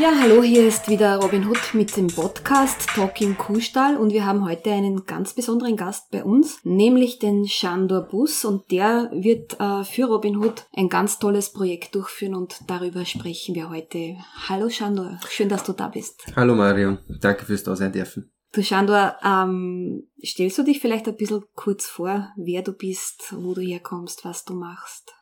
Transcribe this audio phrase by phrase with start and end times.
[0.00, 4.46] Ja, hallo, hier ist wieder Robin Hood mit dem Podcast Talking Kuhstall und wir haben
[4.48, 9.84] heute einen ganz besonderen Gast bei uns, nämlich den Shandor Bus und der wird äh,
[9.84, 14.16] für Robin Hood ein ganz tolles Projekt durchführen und darüber sprechen wir heute.
[14.48, 16.24] Hallo Shandor, schön, dass du da bist.
[16.34, 18.32] Hallo Mario, danke fürs Dasein dürfen.
[18.54, 23.52] Du Shandor, ähm, stellst du dich vielleicht ein bisschen kurz vor, wer du bist, wo
[23.52, 25.12] du herkommst, was du machst?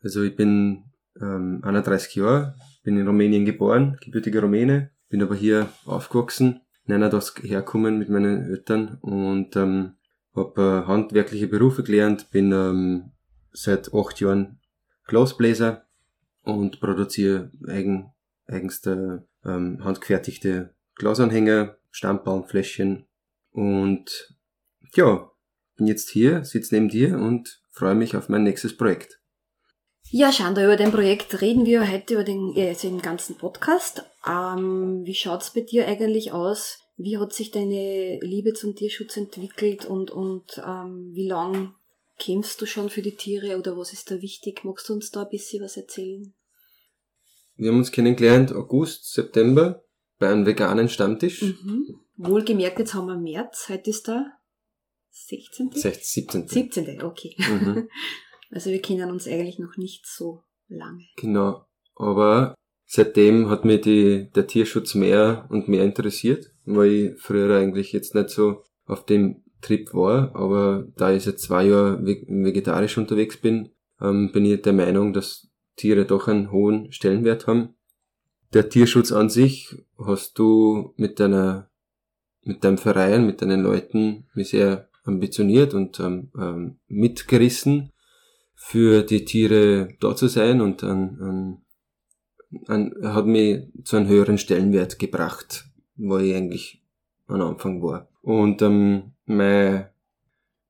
[0.00, 0.84] Also ich bin
[1.20, 7.98] ähm, 31 Jahre, bin in Rumänien geboren, gebürtiger Rumäne, bin aber hier aufgewachsen, das herkommen
[7.98, 9.94] mit meinen Eltern und ähm,
[10.34, 13.12] habe äh, handwerkliche Berufe gelernt, bin ähm,
[13.52, 14.58] seit acht Jahren
[15.04, 15.86] Glasbläser
[16.42, 18.12] und produziere eigen,
[18.46, 23.06] eigenste ähm, handgefertigte Glasanhänger, Stammbaumpfläschchen
[23.50, 24.34] und
[24.94, 25.30] ja,
[25.76, 29.17] bin jetzt hier, sitze neben dir und freue mich auf mein nächstes Projekt.
[30.10, 34.04] Ja, Schanda, über dein Projekt reden wir heute über den, also im ganzen Podcast.
[34.26, 36.78] Ähm, wie schaut's bei dir eigentlich aus?
[36.96, 41.74] Wie hat sich deine Liebe zum Tierschutz entwickelt und, und ähm, wie lang
[42.18, 44.64] kämpfst du schon für die Tiere oder was ist da wichtig?
[44.64, 46.32] Magst du uns da ein bisschen was erzählen?
[47.56, 49.84] Wir haben uns kennengelernt August, September
[50.18, 51.42] bei einem veganen Stammtisch.
[51.42, 52.00] Mhm.
[52.16, 54.24] Wohlgemerkt, jetzt haben wir März, heute ist da
[55.10, 55.70] 16.
[55.72, 56.48] 16, 17.
[56.48, 57.02] 17.
[57.02, 57.36] Okay.
[57.38, 57.88] Mhm.
[58.50, 61.04] Also wir kennen uns eigentlich noch nicht so lange.
[61.16, 61.66] Genau.
[61.96, 62.54] Aber
[62.86, 68.14] seitdem hat mich die, der Tierschutz mehr und mehr interessiert, weil ich früher eigentlich jetzt
[68.14, 70.34] nicht so auf dem Trip war.
[70.34, 75.48] Aber da ich seit zwei Jahren vegetarisch unterwegs bin, ähm, bin ich der Meinung, dass
[75.76, 77.74] Tiere doch einen hohen Stellenwert haben.
[78.52, 81.70] Der Tierschutz an sich hast du mit deiner,
[82.42, 87.92] mit deinem Verein, mit deinen Leuten mich sehr ambitioniert und ähm, ähm, mitgerissen
[88.60, 91.62] für die Tiere da zu sein und an,
[92.66, 95.64] an, an, hat mich zu einem höheren Stellenwert gebracht,
[95.96, 96.82] wo ich eigentlich
[97.28, 98.08] am Anfang war.
[98.20, 99.90] Und ähm, meine,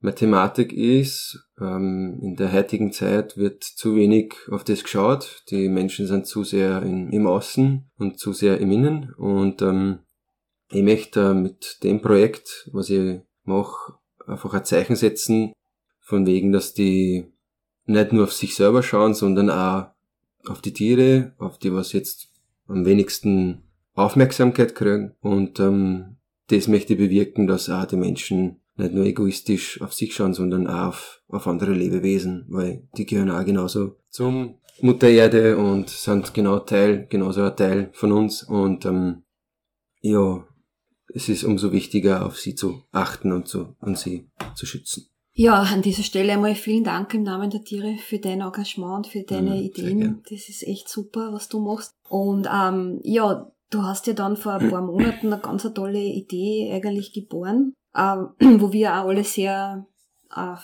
[0.00, 5.42] meine Thematik ist, ähm, in der heutigen Zeit wird zu wenig auf das geschaut.
[5.50, 9.14] Die Menschen sind zu sehr in, im Außen und zu sehr im Innen.
[9.14, 10.00] Und ähm,
[10.70, 13.94] ich möchte äh, mit dem Projekt, was ich mache,
[14.26, 15.52] einfach ein Zeichen setzen,
[16.00, 17.32] von wegen, dass die
[17.88, 19.86] nicht nur auf sich selber schauen, sondern auch
[20.46, 22.28] auf die Tiere, auf die was jetzt
[22.66, 23.62] am wenigsten
[23.94, 25.14] Aufmerksamkeit kriegen.
[25.20, 26.16] Und ähm,
[26.48, 30.88] das möchte bewirken, dass auch die Menschen nicht nur egoistisch auf sich schauen, sondern auch
[30.88, 36.60] auf, auf andere Lebewesen, weil die gehören auch genauso zum Mutter Erde und sind genau
[36.60, 38.44] Teil, genauso ein Teil von uns.
[38.44, 39.24] Und ähm,
[40.00, 40.46] ja,
[41.12, 45.08] es ist umso wichtiger, auf sie zu achten und, zu, und sie zu schützen.
[45.40, 49.06] Ja, an dieser Stelle einmal vielen Dank im Namen der Tiere für dein Engagement und
[49.06, 50.22] für deine mhm, Ideen.
[50.28, 51.94] Das ist echt super, was du machst.
[52.08, 56.72] Und ähm, ja, du hast ja dann vor ein paar Monaten eine ganz tolle Idee
[56.74, 59.86] eigentlich geboren, ähm, wo wir auch alle sehr,
[60.34, 60.56] äh,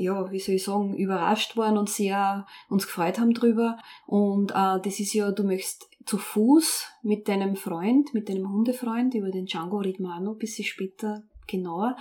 [0.00, 3.76] ja, wie soll ich sagen, überrascht waren und sehr uns gefreut haben drüber.
[4.06, 9.14] Und äh, das ist ja, du möchtest zu Fuß mit deinem Freund, mit deinem Hundefreund,
[9.14, 11.96] über den Django Ridmano, ein bisschen später genauer,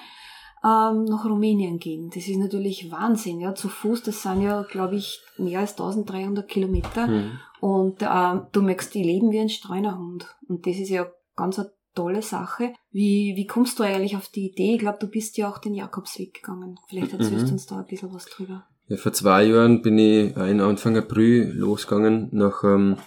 [0.63, 2.11] ähm, nach Rumänien gehen.
[2.13, 6.47] Das ist natürlich Wahnsinn, ja, zu Fuß, das sind ja, glaube ich, mehr als 1300
[6.47, 7.07] Kilometer.
[7.07, 7.39] Mhm.
[7.59, 10.25] Und ähm, du merkst, die leben wie ein Streunerhund.
[10.47, 12.73] Und das ist ja ganz eine tolle Sache.
[12.91, 14.75] Wie, wie kommst du eigentlich auf die Idee?
[14.75, 16.79] Ich glaube, du bist ja auch den Jakobsweg gegangen.
[16.87, 17.53] Vielleicht erzählst du mhm.
[17.53, 18.65] uns da ein bisschen was drüber.
[18.87, 22.97] Ja, vor zwei Jahren bin ich in Anfang April losgegangen nach ähm,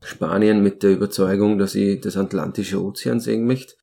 [0.00, 3.74] Spanien mit der Überzeugung, dass ich das Atlantische Ozean sehen möchte.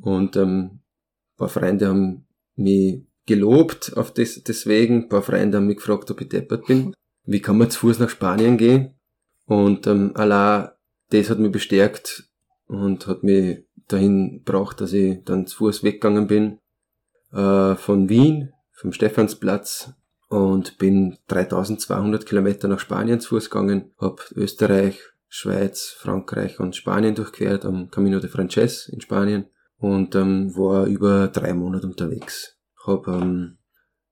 [0.00, 2.25] Und ähm, ein paar Freunde haben
[2.56, 5.04] mich gelobt auf das, deswegen.
[5.04, 6.94] Ein paar Freunde haben mich gefragt, ob ich deppert bin.
[7.24, 8.94] Wie kann man zu Fuß nach Spanien gehen?
[9.46, 10.68] Und ähm, allein
[11.10, 12.28] das hat mich bestärkt
[12.66, 16.58] und hat mich dahin gebracht, dass ich dann zu Fuß weggegangen bin
[17.32, 19.92] äh, von Wien, vom Stephansplatz
[20.28, 27.14] und bin 3200 Kilometer nach Spanien zu Fuß gegangen, hab Österreich, Schweiz, Frankreich und Spanien
[27.14, 29.46] durchquert am Camino de Frances in Spanien
[29.78, 32.56] und ähm, war über drei Monate unterwegs.
[32.84, 33.58] Hab ähm,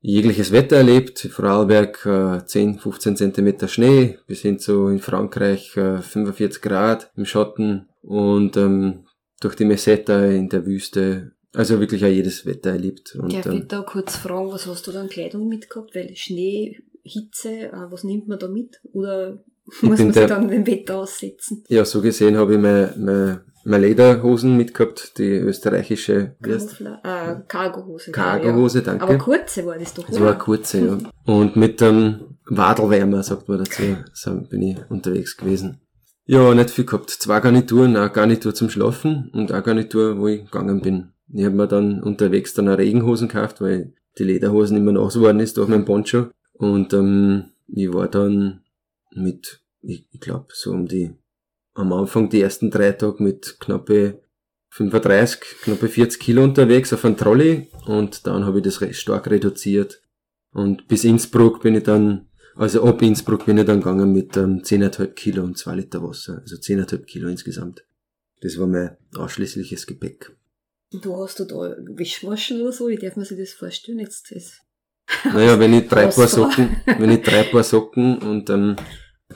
[0.01, 5.99] jegliches Wetter erlebt, Vorarlberg äh, 10, 15 Zentimeter Schnee, bis hin zu in Frankreich äh,
[5.99, 9.07] 45 Grad im Schatten und ähm,
[9.41, 13.17] durch die Meseta in der Wüste, also wirklich auch jedes Wetter erlebt.
[13.17, 15.95] Und, Darf ich ähm, da kurz fragen, was hast du da an Kleidung mitgehabt?
[15.95, 18.81] Weil Schnee, Hitze, äh, was nimmt man da mit?
[18.93, 19.43] Oder
[19.81, 21.65] muss man sich dann dem Wetter aussetzen?
[21.69, 28.13] Ja, so gesehen habe ich meine, meine meine Lederhosen mitgehabt, die österreichische äh, Cargohose.
[28.13, 28.85] Cargohose, ja.
[28.85, 29.05] danke.
[29.05, 30.99] Aber kurze war das doch, Das war kurze, ja.
[31.25, 33.83] Und mit dem Wadelwärmer, sagt man dazu,
[34.13, 35.81] so bin ich unterwegs gewesen.
[36.27, 37.11] Ja, nicht viel gehabt.
[37.11, 41.13] Zwei Garnituren, eine Garnitur zum Schlafen und eine Garnitur, wo ich gegangen bin.
[41.33, 45.41] Ich habe mir dann unterwegs dann eine Regenhosen gekauft, weil die Lederhosen immer nass geworden
[45.41, 46.29] ist durch meinen Poncho.
[46.55, 48.63] Und ähm, ich war dann
[49.13, 51.15] mit, ich, ich glaube, so um die,
[51.75, 54.21] am Anfang die ersten drei Tage mit knappe
[54.71, 59.31] 35, knappe 40 Kilo unterwegs auf einem Trolley und dann habe ich das recht stark
[59.31, 60.03] reduziert.
[60.53, 64.63] Und bis Innsbruck bin ich dann also ab Innsbruck bin ich dann gegangen mit ähm,
[64.63, 66.41] 10,5 Kilo und 2 Liter Wasser.
[66.41, 67.85] Also 10,5 Kilo insgesamt.
[68.43, 70.37] Das war mein ausschließliches Gepäck.
[70.93, 72.89] Du hast du da Wischwaschen oder so?
[72.89, 73.99] Wie darf man sich das vorstellen?
[73.99, 74.61] Jetzt das
[75.25, 78.77] naja, wenn ich drei Paar Socken, wenn ich drei Paar Socken und ähm,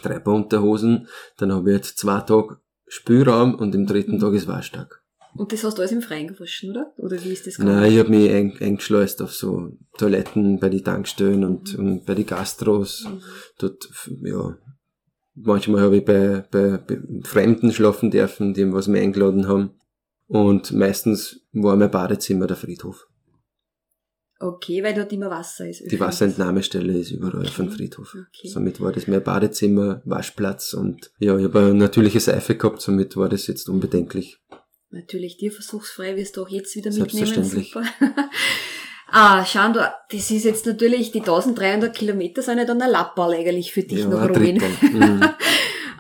[0.03, 4.19] drei Paar Unterhosen, dann habe ich jetzt zwei Tage Spülraum und im dritten.
[4.19, 5.03] Tag ist Waschtag.
[5.35, 6.93] Und das hast du alles im Freien gewaschen, oder?
[6.97, 7.81] Oder wie ist das gegangen?
[7.81, 11.87] Nein, ich habe mich eng, eingeschleust auf so Toiletten bei den Tankstellen und, mhm.
[11.87, 13.05] und bei den Gastros.
[13.05, 13.21] Mhm.
[13.59, 13.89] Dort,
[14.23, 14.57] ja,
[15.35, 19.79] manchmal habe ich bei, bei, bei Fremden schlafen dürfen, die was mir eingeladen haben.
[20.27, 23.08] Und meistens war mein Badezimmer der Friedhof.
[24.41, 25.91] Okay, weil dort immer Wasser ist.
[25.91, 27.51] Die Wasserentnahmestelle ist überall okay.
[27.51, 28.15] von Friedhof.
[28.15, 28.49] Okay.
[28.49, 33.17] Somit war das mein Badezimmer, Waschplatz und ja, ich habe eine natürliche Seife gehabt, somit
[33.17, 34.39] war das jetzt unbedenklich.
[34.91, 37.45] Natürlich, tierversuchsfrei wirst du auch jetzt wieder mitnehmen.
[37.45, 37.83] Super.
[39.09, 39.81] ah, schau, du,
[40.11, 43.99] das ist jetzt natürlich, die 1300 Kilometer sind ja dann ein Lapperl eigentlich für dich
[44.01, 44.63] ja, nach Rumänien.
[44.81, 45.21] Mhm.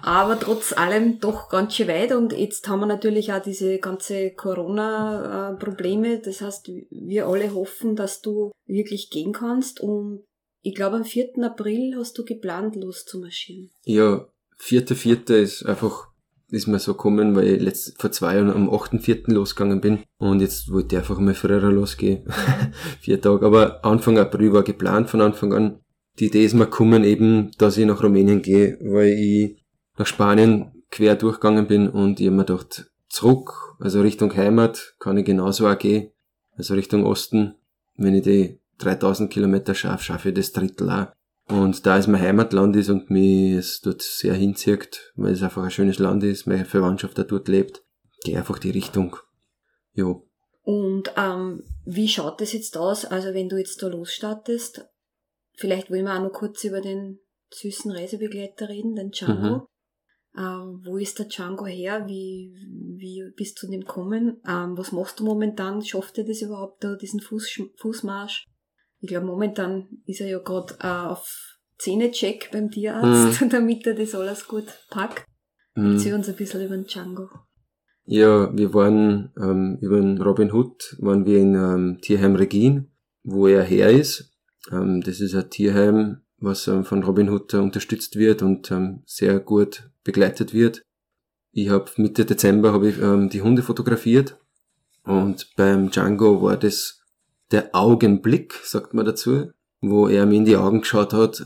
[0.08, 4.30] Aber trotz allem doch ganz schön weit und jetzt haben wir natürlich auch diese ganze
[4.30, 6.20] Corona-Probleme.
[6.20, 10.24] Das heißt, wir alle hoffen, dass du wirklich gehen kannst und
[10.62, 11.32] ich glaube, am 4.
[11.42, 13.68] April hast du geplant, loszumarschieren.
[13.84, 14.26] Ja,
[14.62, 15.34] 4.4.
[15.34, 16.08] ist einfach
[16.50, 19.30] ist mir so gekommen, weil ich letzt, vor zwei Jahren am 8.4.
[19.34, 22.26] losgegangen bin und jetzt wollte ich einfach mal früher losgehen.
[23.02, 23.44] Vier Tage.
[23.44, 25.80] Aber Anfang April war geplant von Anfang an.
[26.18, 29.67] Die Idee ist mir gekommen eben, dass ich nach Rumänien gehe, weil ich
[29.98, 35.16] nach Spanien quer durchgegangen bin und ich habe mir gedacht, zurück, also Richtung Heimat, kann
[35.16, 36.10] ich genauso auch gehen.
[36.56, 37.54] Also Richtung Osten,
[37.96, 41.06] wenn ich die 3000 Kilometer schaffe, schaffe ich das Drittel auch.
[41.48, 45.62] Und da es mein Heimatland ist und mich es dort sehr hinzieht, weil es einfach
[45.62, 47.82] ein schönes Land ist, meine Verwandtschaft da dort lebt,
[48.22, 49.16] gehe einfach die Richtung.
[49.94, 50.28] Jo.
[50.62, 53.06] Und ähm, wie schaut das jetzt aus?
[53.06, 54.86] Also wenn du jetzt da losstartest,
[55.54, 57.20] vielleicht wollen wir auch noch kurz über den
[57.50, 59.56] süßen Reisebegleiter reden, den Django.
[59.56, 59.62] Mhm.
[60.36, 62.06] Ähm, wo ist der Django her?
[62.06, 62.54] Wie,
[62.96, 64.40] wie bist du zu dem gekommen?
[64.46, 65.82] Ähm, was machst du momentan?
[65.82, 68.46] Schafft er das überhaupt da, diesen Fuß, Fußmarsch?
[69.00, 73.48] Ich glaube, momentan ist er ja gerade äh, auf Zähnecheck beim Tierarzt, mhm.
[73.50, 75.24] damit er das alles gut packt.
[75.74, 75.92] Mhm.
[75.92, 77.28] Erzähl uns ein bisschen über den Django.
[78.04, 82.90] Ja, wir waren ähm, über den Robin Hood, waren wir in ähm, Tierheim Regin,
[83.22, 84.32] wo er her ist.
[84.72, 89.02] Ähm, das ist ein Tierheim, was ähm, von Robin Hood äh, unterstützt wird und ähm,
[89.06, 90.82] sehr gut begleitet wird.
[91.52, 94.38] Ich habe Mitte Dezember hab ich, ähm, die Hunde fotografiert
[95.04, 97.00] und beim Django war das
[97.50, 99.50] der Augenblick, sagt man dazu,
[99.80, 101.42] wo er mir in die Augen geschaut hat,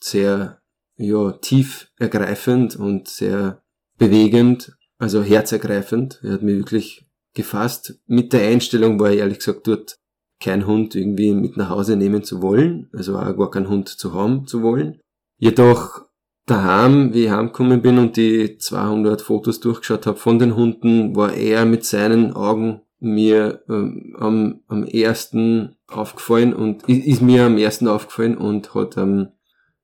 [0.00, 0.60] sehr
[0.96, 3.62] ja, tief ergreifend und sehr
[3.98, 6.20] bewegend, also herzergreifend.
[6.22, 8.00] Er hat mich wirklich gefasst.
[8.06, 9.98] Mit der Einstellung war er ehrlich gesagt dort
[10.40, 14.14] kein Hund irgendwie mit nach Hause nehmen zu wollen, also auch gar keinen Hund zu
[14.14, 15.00] haben zu wollen.
[15.38, 16.06] Jedoch
[16.46, 21.32] daheim, wie ich heimgekommen bin und die 200 Fotos durchgeschaut habe von den Hunden, war
[21.32, 27.88] er mit seinen Augen mir ähm, am, am ersten aufgefallen und ist mir am ersten
[27.88, 29.28] aufgefallen und hat ähm,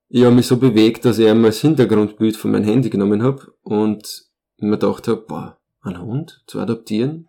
[0.09, 4.27] ja, mich so bewegt, dass ich einmal das Hintergrundbild von meinem Handy genommen habe und
[4.59, 7.29] mir gedacht habe, boah, ein Hund zu adoptieren.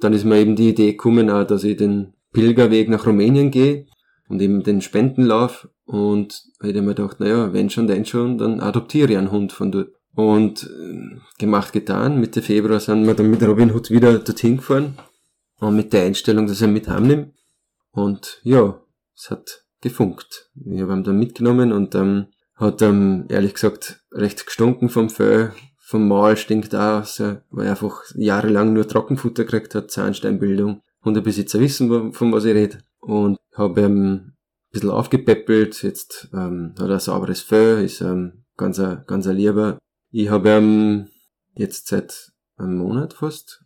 [0.00, 3.86] Dann ist mir eben die Idee gekommen, auch, dass ich den Pilgerweg nach Rumänien gehe
[4.28, 9.12] und eben den Spendenlauf und hätte mir gedacht, naja, wenn schon, denn schon, dann adoptiere
[9.12, 9.88] ich einen Hund von dort.
[10.14, 12.20] Und äh, gemacht, getan.
[12.20, 14.98] Mitte Februar sind wir dann mit Robin Hood wieder dorthin gefahren
[15.60, 17.32] und mit der Einstellung, dass er mit heimnimmt.
[17.92, 18.82] Und ja,
[19.14, 20.50] es hat gefunkt.
[20.62, 25.52] Ich habe ihn dann mitgenommen und ähm, hat ähm, ehrlich gesagt recht gestunken vom Fell.
[25.78, 27.04] Vom Maul stinkt auch,
[27.50, 30.82] weil er einfach jahrelang nur Trockenfutter gekriegt hat, Zahnsteinbildung.
[31.06, 32.78] Hundebesitzer wissen, von was ich rede.
[33.00, 34.36] Und habe ihm ein
[34.70, 35.82] bisschen aufgepäppelt.
[35.82, 39.78] Jetzt ähm, hat er ein sauberes Fell, ist ähm, ganz, ein, ganz ein Lieber.
[40.10, 41.08] Ich habe ihm
[41.54, 43.64] jetzt seit einem Monat fast,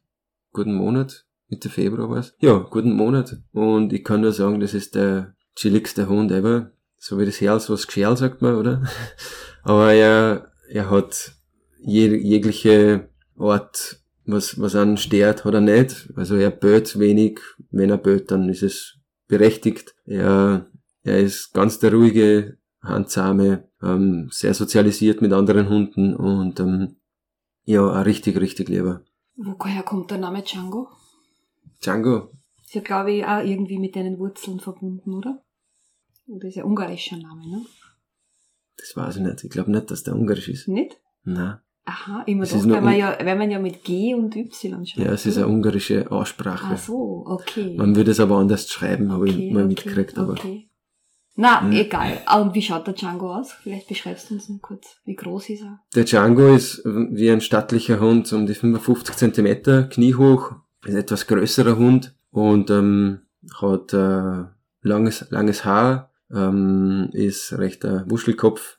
[0.53, 2.35] guten Monat, Mitte Februar war's.
[2.41, 3.39] Ja, guten Monat.
[3.53, 6.73] Und ich kann nur sagen, das ist der chilligste Hund ever.
[6.97, 8.85] So wie das Herz, was Geschirr sagt man, oder?
[9.63, 11.33] Aber er, er hat
[11.79, 14.01] je, jegliche Art,
[14.33, 16.09] was, was einen stört, hat er nicht.
[16.17, 17.41] Also er böt wenig.
[17.71, 19.95] Wenn er böt, dann ist es berechtigt.
[20.05, 20.67] Er,
[21.03, 26.97] er ist ganz der ruhige, handsame, ähm, sehr sozialisiert mit anderen Hunden und ähm,
[27.65, 29.03] Ja, auch richtig, richtig lieber.
[29.37, 30.89] Woher kommt der Name Django?
[31.83, 32.33] Django?
[32.65, 35.43] Ist ja, glaube ich, auch irgendwie mit deinen Wurzeln verbunden, oder?
[36.27, 37.67] Oder ist ja ungarischer Name, ne?
[38.77, 39.45] Das weiß ich nicht.
[39.45, 40.69] Ich glaube nicht, dass der ungarisch ist.
[40.69, 41.01] Nicht?
[41.25, 41.59] Nein.
[41.85, 45.07] Aha, immer ist nur weil man, ja, weil man ja mit G und Y schreibt.
[45.07, 46.75] Ja, es ist eine ungarische Aussprache.
[46.75, 47.75] Ach so, okay.
[47.77, 50.19] Man würde es aber anders schreiben, habe okay, ich mal okay, mitgekriegt.
[50.19, 50.69] Aber Okay.
[51.37, 51.73] Na, Hm.
[51.73, 52.21] egal.
[52.27, 53.53] Ah, Und wie schaut der Django aus?
[53.63, 54.99] Vielleicht beschreibst du uns noch kurz.
[55.05, 55.81] Wie groß ist er?
[55.95, 60.53] der Django ist wie ein stattlicher Hund, um die 55 Zentimeter, kniehoch,
[60.85, 63.21] ist ein etwas größerer Hund und ähm,
[63.61, 64.45] hat äh,
[64.83, 68.79] langes, langes Haar, ähm, ist recht ein Wuschelkopf,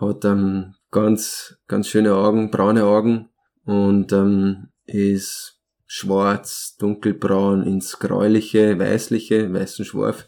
[0.00, 3.30] hat ähm, ganz, ganz schöne Augen, braune Augen
[3.64, 10.26] und ähm, ist schwarz, dunkelbraun ins gräuliche, weißliche, weißen Schwarf.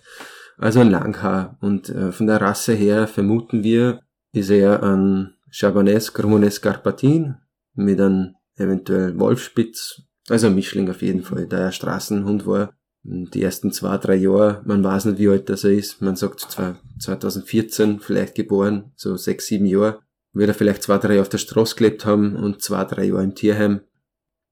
[0.58, 1.56] Also ein Langhaar.
[1.60, 4.00] Und äh, von der Rasse her vermuten wir,
[4.32, 7.36] ist er ein Chabanais Cremonese Carpatin
[7.74, 10.02] mit einem eventuell Wolfspitz.
[10.28, 12.72] Also ein Mischling auf jeden Fall, da er Straßenhund war.
[13.02, 16.00] Die ersten zwei, drei Jahre, man weiß nicht, wie alt das er ist.
[16.00, 20.00] Man sagt zwar 2014 vielleicht geboren, so sechs, sieben Jahre.
[20.34, 23.22] Wird er vielleicht zwei, drei Jahre auf der Straße gelebt haben und zwei, drei Jahre
[23.24, 23.80] im Tierheim.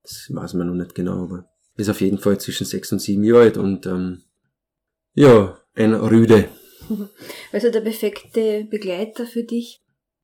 [0.03, 3.25] Das weiß man noch nicht genau, aber ist auf jeden Fall zwischen sechs und sieben
[3.25, 4.23] Jahre alt und ähm,
[5.15, 6.49] ja, ein Rüde.
[7.53, 9.81] Also der perfekte Begleiter für dich.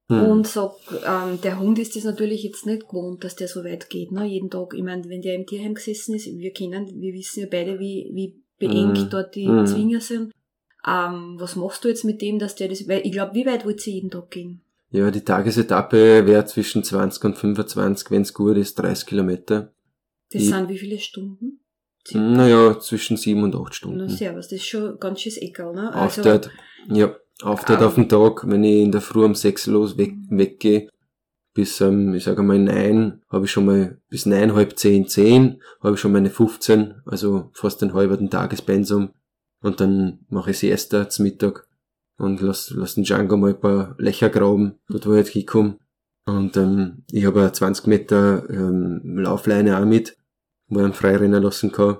[0.09, 0.23] Hm.
[0.25, 0.73] Und sag,
[1.07, 4.25] ähm, der Hund ist das natürlich jetzt nicht gewohnt, dass der so weit geht, ne?
[4.27, 4.75] Jeden Tag.
[4.75, 8.11] Ich meine, wenn der im Tierheim gesessen ist, wir kennen, wir wissen ja beide, wie,
[8.12, 9.11] wie beengt Mhm.
[9.11, 9.67] dort die Mhm.
[9.67, 10.33] Zwinger sind.
[10.87, 13.65] Ähm, was machst du jetzt mit dem, dass der das, weil ich glaube, wie weit
[13.65, 14.62] wollt ihr jeden Tag gehen?
[14.90, 19.73] Ja, die Tagesetappe wäre zwischen 20 und 25, wenn es gut ist, 30 Kilometer.
[20.33, 21.61] Das Ich- sind wie viele Stunden?
[22.07, 22.25] Circa?
[22.26, 24.09] Naja, zwischen sieben und acht Na, Stunden.
[24.09, 25.92] servus, das ist schon ganz schönes Eckerl, ne?
[25.92, 26.50] Also, Aufteilt,
[26.90, 27.87] ja, aufteilt Ah.
[27.87, 30.88] auf den Tag, wenn ich in der Früh um sechs los weg, weggehe,
[31.52, 35.61] bis, ähm, ich sage mal neun, habe ich schon mal, bis neun, halb zehn, zehn,
[35.83, 39.11] habe ich schon meine 15, also fast den halben Tagespensum.
[39.61, 41.66] Und dann mache ich Siesta zum Mittag
[42.18, 45.78] und lass, lass den Django mal ein paar Löcher graben, dort wo ich halt hinkomme.
[46.26, 50.18] Und ähm, ich habe eine 20 Meter ähm, Laufleine auch mit,
[50.66, 51.98] wo ich ihn frei rennen lassen kann.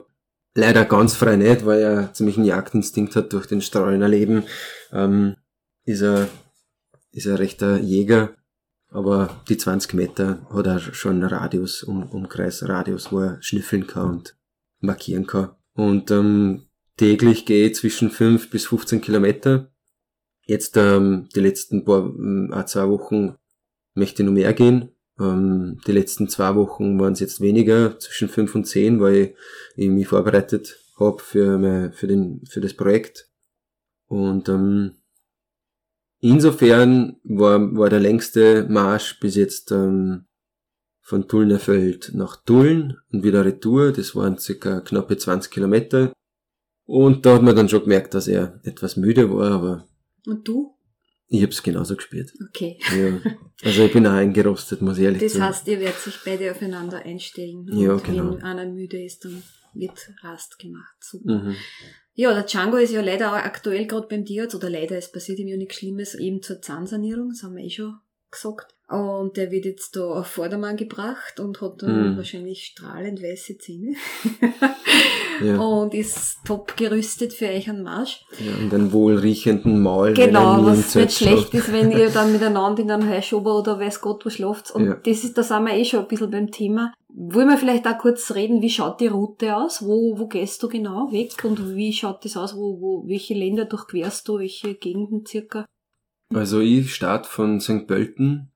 [0.54, 4.42] Leider ganz frei nicht, weil er ziemlich einen Jagdinstinkt hat durch den Streuner Leben.
[4.92, 5.37] Ähm,
[5.84, 6.28] ist er,
[7.12, 8.34] ist er rechter Jäger,
[8.90, 13.87] aber die 20 Meter hat er schon einen Radius, um, Umkreis, Radius, wo er schnüffeln
[13.87, 14.37] kann und
[14.80, 15.50] markieren kann.
[15.75, 16.64] Und ähm,
[16.96, 19.70] täglich gehe ich zwischen 5 bis 15 Kilometer.
[20.49, 22.11] Jetzt ähm, die letzten paar,
[22.52, 23.37] auch zwei Wochen
[23.95, 24.88] möchte ich noch mehr gehen.
[25.21, 29.35] Ähm, die letzten zwei Wochen waren es jetzt weniger, zwischen 5 und 10, weil
[29.76, 33.28] ich mich vorbereitet habe für, mein- für, den, für das Projekt.
[34.07, 34.93] Und ähm,
[36.21, 40.25] insofern war, war der längste Marsch bis jetzt ähm,
[41.02, 43.93] von Tullnerfeld nach Tulln und wieder Retour.
[43.93, 46.12] Das waren circa knappe 20 Kilometer.
[46.87, 49.88] Und da hat man dann schon gemerkt, dass er etwas müde war, aber
[50.28, 50.75] und du?
[51.30, 52.32] ich hab's genauso gespürt.
[52.49, 52.78] Okay.
[52.97, 53.20] Ja.
[53.62, 55.44] Also ich bin auch eingerostet, muss ich ehrlich Das sagen.
[55.44, 57.66] heißt, ihr werdet sich beide aufeinander einstellen.
[57.73, 58.35] Ja, genau.
[58.37, 59.42] wenn einer müde ist, dann
[59.75, 60.94] wird Rast gemacht.
[61.00, 61.42] Super.
[61.42, 61.56] Mhm.
[62.14, 65.38] Ja, der Django ist ja leider auch aktuell gerade beim Tierarzt, oder leider, es passiert
[65.38, 67.97] ihm ja nichts Schlimmes, eben zur Zahnsanierung, das haben wir eh schon
[68.30, 68.75] gesagt.
[68.88, 72.16] Und der wird jetzt da auf Vordermann gebracht und hat dann Mhm.
[72.16, 73.94] wahrscheinlich strahlend weiße Zähne.
[75.42, 75.59] Ja.
[75.59, 78.25] Und ist top gerüstet für euch einen Marsch.
[78.38, 78.52] ja.
[78.62, 80.14] Und einen wohlriechenden Maul.
[80.14, 84.25] Genau, was nicht schlecht ist, wenn ihr dann miteinander in einem Heuschober oder weiß Gott
[84.26, 84.71] wo schlaft.
[84.73, 84.95] Und Ja.
[84.95, 86.92] das ist, da sind wir eh schon ein bisschen beim Thema.
[87.14, 89.83] Wollen wir vielleicht auch kurz reden, wie schaut die Route aus?
[89.83, 91.42] Wo, wo gehst du genau weg?
[91.45, 92.54] Und wie schaut das aus?
[92.54, 94.38] Wo, wo, welche Länder durchquerst du?
[94.38, 95.64] Welche Gegenden circa?
[96.35, 97.87] Also ich starte von St.
[97.87, 98.52] Pölten,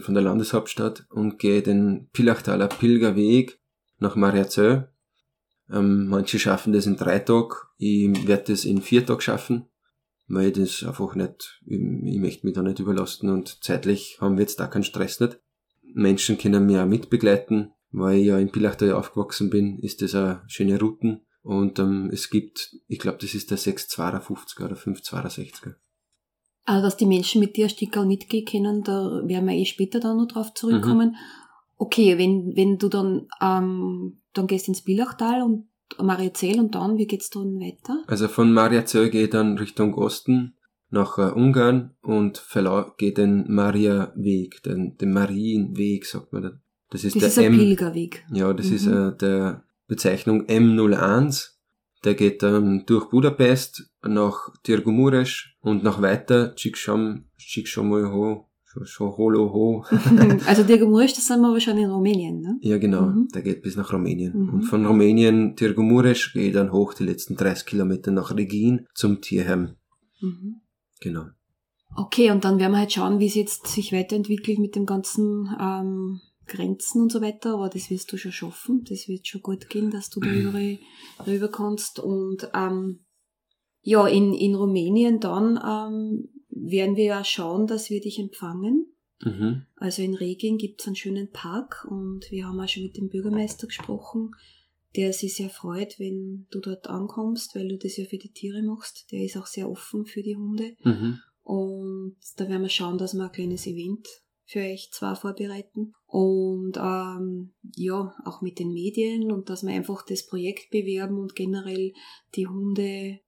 [0.00, 3.58] von der Landeshauptstadt und gehe den Pillachtaler Pilgerweg
[4.00, 4.88] nach Mariazell.
[5.70, 7.54] Ähm, manche schaffen das in drei Tagen.
[7.78, 9.66] Ich werde das in vier Tagen schaffen,
[10.26, 14.36] weil ich das einfach nicht, ich, ich möchte mich da nicht überlasten und zeitlich haben
[14.36, 15.40] wir jetzt da keinen Stress nicht.
[15.94, 20.42] Menschen können mich auch mitbegleiten, weil ich ja in Pillachtal aufgewachsen bin, ist das eine
[20.48, 21.24] schöne Routen.
[21.42, 25.74] Und ähm, es gibt, ich glaube, das ist der 652er oder 562er.
[26.64, 30.00] Also, dass die Menschen mit dir ein Stückerl mitgehen können, da werden wir eh später
[30.00, 31.10] dann noch drauf zurückkommen.
[31.10, 31.16] Mhm.
[31.84, 35.66] Okay, wenn, wenn du dann, ähm, dann gehst ins Billachtal und
[36.02, 38.02] Mariazell und dann, wie geht's dann weiter?
[38.06, 40.54] Also von Mariazell gehe ich dann Richtung Osten
[40.90, 42.42] nach äh, Ungarn und
[42.98, 46.50] gehe den Maria-Weg, den, den Marienweg, sagt man da.
[46.90, 47.58] Das ist Das der ist ein M.
[47.58, 48.24] Pilgerweg.
[48.32, 48.92] Ja, das ist Mhm.
[49.12, 51.50] äh, der Bezeichnung M01.
[52.04, 57.24] Der geht dann durch Budapest nach Tirgumures und nach weiter Csíksam-
[58.74, 59.84] Csíksomlyho, schon, schon holo ho.
[60.46, 62.58] also Tirgomures, das sind wir aber schon in Rumänien, ne?
[62.60, 63.02] Ja, genau.
[63.02, 63.28] Mhm.
[63.34, 64.32] Der geht bis nach Rumänien.
[64.36, 64.54] Mhm.
[64.54, 69.76] Und von Rumänien, Tirgomures, geht dann hoch die letzten 30 Kilometer nach Regin zum Tierheim.
[70.20, 70.60] Mhm.
[71.00, 71.26] Genau.
[71.96, 75.48] Okay, und dann werden wir halt schauen, wie es jetzt sich weiterentwickelt mit dem ganzen
[75.60, 78.84] ähm, Grenzen und so weiter, aber das wirst du schon schaffen.
[78.88, 80.78] Das wird schon gut gehen, dass du da rüber,
[81.26, 82.00] rüber kannst.
[82.00, 83.00] Und ähm,
[83.82, 88.86] ja, in, in Rumänien dann ähm, werden wir ja schauen, dass wir dich empfangen.
[89.22, 89.66] Mhm.
[89.76, 93.66] Also in Regin gibt's einen schönen Park und wir haben auch schon mit dem Bürgermeister
[93.66, 94.30] gesprochen,
[94.96, 98.62] der sich sehr freut, wenn du dort ankommst, weil du das ja für die Tiere
[98.62, 99.10] machst.
[99.10, 100.76] Der ist auch sehr offen für die Hunde.
[100.84, 101.20] Mhm.
[101.42, 104.06] Und da werden wir schauen, dass wir ein kleines Event
[104.46, 105.94] für euch zwar vorbereiten.
[106.06, 111.34] Und ähm, ja, auch mit den Medien und dass wir einfach das Projekt bewerben und
[111.34, 111.92] generell
[112.34, 113.18] die Hunde,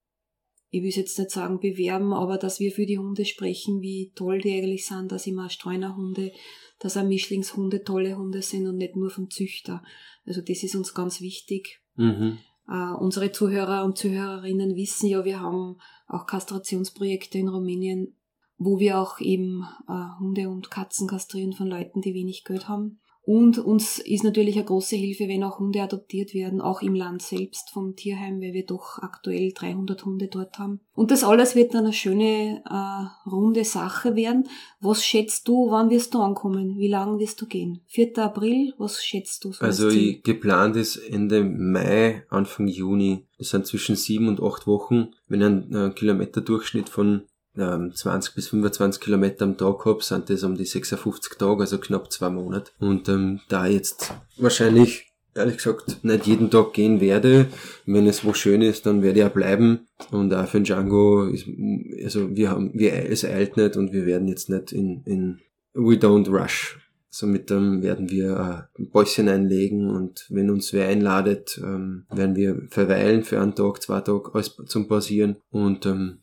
[0.71, 4.41] ich will jetzt nicht sagen bewerben, aber dass wir für die Hunde sprechen, wie toll
[4.41, 6.33] die eigentlich sind, dass immer Streunerhunde,
[6.79, 9.83] dass auch Mischlingshunde tolle Hunde sind und nicht nur vom Züchter.
[10.27, 11.81] Also das ist uns ganz wichtig.
[11.95, 12.39] Mhm.
[12.69, 15.77] Uh, unsere Zuhörer und Zuhörerinnen wissen ja, wir haben
[16.09, 18.17] auch Kastrationsprojekte in Rumänien,
[18.59, 22.99] wo wir auch eben uh, Hunde und Katzen kastrieren von Leuten, die wenig Geld haben.
[23.27, 27.23] Und uns ist natürlich eine große Hilfe, wenn auch Hunde adoptiert werden, auch im Land
[27.23, 30.79] selbst vom Tierheim, weil wir doch aktuell 300 Hunde dort haben.
[30.95, 34.49] Und das alles wird dann eine schöne, äh, runde Sache werden.
[34.79, 36.79] Was schätzt du, wann wirst du ankommen?
[36.79, 37.81] Wie lange wirst du gehen?
[37.89, 38.17] 4.
[38.19, 39.53] April, was schätzt du?
[39.53, 43.27] So also ich, geplant ist Ende Mai, Anfang Juni.
[43.39, 45.09] Das sind zwischen sieben und acht Wochen.
[45.27, 47.23] Wenn ein, ein Kilometerdurchschnitt von
[47.57, 51.79] 20 ähm, bis 25 Kilometer am Tag habe, sind das um die 56 Tage, also
[51.79, 52.71] knapp zwei Monate.
[52.79, 57.47] Und ähm, da jetzt wahrscheinlich, ehrlich gesagt, nicht jeden Tag gehen werde,
[57.87, 59.87] wenn es wo schön ist, dann werde ich auch bleiben.
[60.11, 61.47] Und auch für Django ist,
[62.05, 65.41] also wir haben, wir, es eilt nicht und wir werden jetzt nicht in, in
[65.73, 66.79] we don't rush.
[67.09, 72.67] Somit ähm, werden wir ein Bäuschen einlegen und wenn uns wer einladet, ähm, werden wir
[72.69, 76.19] verweilen für einen Tag, zwei Tage alles zum Pausieren und ähm,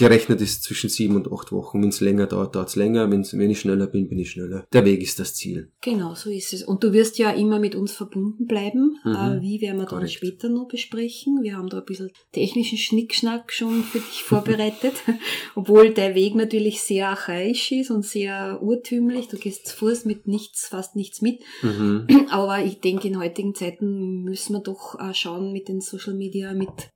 [0.00, 1.82] gerechnet ist zwischen sieben und acht Wochen.
[1.82, 3.10] Wenn es länger dauert, dauert es länger.
[3.10, 4.66] Wenn's, wenn ich schneller bin, bin ich schneller.
[4.72, 5.70] Der Weg ist das Ziel.
[5.82, 6.62] Genau, so ist es.
[6.62, 8.96] Und du wirst ja immer mit uns verbunden bleiben.
[9.04, 9.12] Mhm.
[9.12, 10.12] Äh, wie werden wir dann Correct.
[10.12, 11.42] später noch besprechen?
[11.42, 14.94] Wir haben da ein bisschen technischen Schnickschnack schon für dich vorbereitet.
[15.54, 19.28] Obwohl der Weg natürlich sehr archaisch ist und sehr urtümlich.
[19.28, 21.40] Du gehst zu Fuß mit nichts, fast nichts mit.
[21.62, 22.06] Mhm.
[22.30, 26.54] Aber ich denke, in heutigen Zeiten müssen wir doch äh, schauen mit den Social Media,
[26.54, 26.90] mit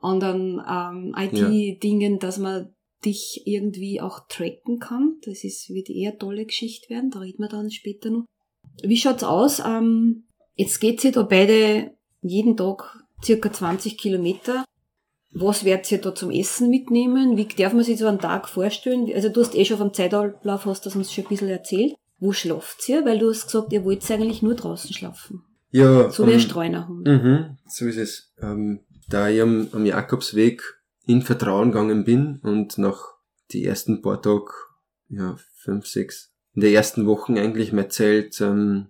[0.00, 2.18] anderen ähm, IT-Dingen, ja.
[2.18, 5.16] dass man dich irgendwie auch tracken kann.
[5.24, 8.24] Das ist, wird eher eine tolle Geschichte werden, da reden wir dann später noch.
[8.82, 9.60] Wie schaut's aus?
[9.60, 14.64] Ähm, jetzt geht's ihr da beide jeden Tag circa 20 Kilometer.
[15.32, 17.36] Was werdet ihr da zum Essen mitnehmen?
[17.36, 19.10] Wie darf man sich so einen Tag vorstellen?
[19.14, 21.94] Also du hast eh schon vom Zeitablauf, hast das uns schon ein bisschen erzählt.
[22.18, 23.04] Wo schlaft ihr?
[23.04, 25.42] Weil du hast gesagt, ihr wollt eigentlich nur draußen schlafen.
[25.70, 26.10] Ja.
[26.10, 27.06] So wie ein Streunerhund.
[27.06, 28.32] Mhm, so ist es.
[28.40, 30.62] Ähm, da ich am, am Jakobsweg
[31.06, 33.14] in Vertrauen gegangen bin und nach
[33.52, 34.52] die ersten paar Tage,
[35.08, 38.88] ja, fünf, sechs, in der ersten Wochen eigentlich mein Zelt ähm,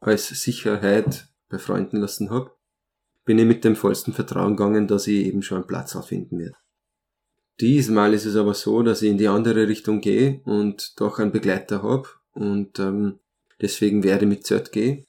[0.00, 2.56] als Sicherheit bei Freunden lassen hab,
[3.24, 6.56] bin ich mit dem vollsten Vertrauen gegangen, dass ich eben schon einen Platz finden werde.
[7.60, 11.32] Diesmal ist es aber so, dass ich in die andere Richtung gehe und doch einen
[11.32, 13.18] Begleiter hab und ähm,
[13.60, 15.04] deswegen werde ich mit Zert gehen.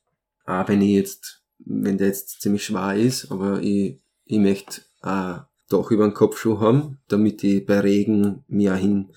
[0.45, 4.00] Auch wenn ich jetzt, wenn der jetzt ziemlich schwer ist, aber ich
[4.31, 9.11] ich möchte ein Dach über den Kopfschuh haben, damit ich bei Regen mir hin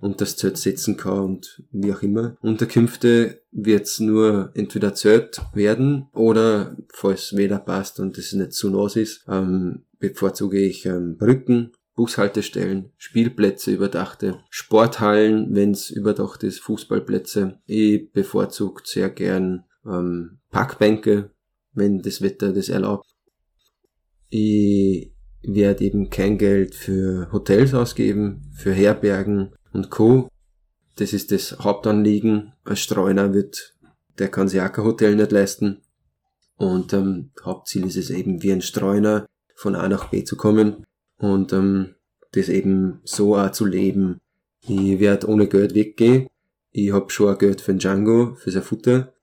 [0.00, 2.36] und das Zelt setzen kann und wie auch immer.
[2.40, 8.96] Unterkünfte wird's nur entweder Zelt werden oder, falls Wetter passt und es nicht zu nass
[8.96, 17.60] ist, ähm, bevorzuge ich ähm, Brücken, Bushaltestellen, Spielplätze überdachte, Sporthallen, wenn's überdacht ist, Fußballplätze.
[17.66, 21.30] Ich bevorzuge sehr gern ähm, Parkbänke,
[21.72, 23.06] wenn das Wetter das erlaubt.
[24.30, 25.12] Ich
[25.42, 30.28] werde eben kein Geld für Hotels ausgeben, für Herbergen und Co.
[30.96, 32.52] Das ist das Hauptanliegen.
[32.64, 33.74] Als Streuner wird,
[34.18, 35.82] der kann sich auch kein Hotel nicht leisten.
[36.56, 40.84] Und ähm, Hauptziel ist es eben, wie ein Streuner von A nach B zu kommen
[41.18, 41.94] und ähm,
[42.32, 44.20] das eben so auch zu leben.
[44.62, 46.28] Ich werde ohne Geld weggehen.
[46.70, 49.14] Ich hab schon ein Geld für den Django, für sein Futter.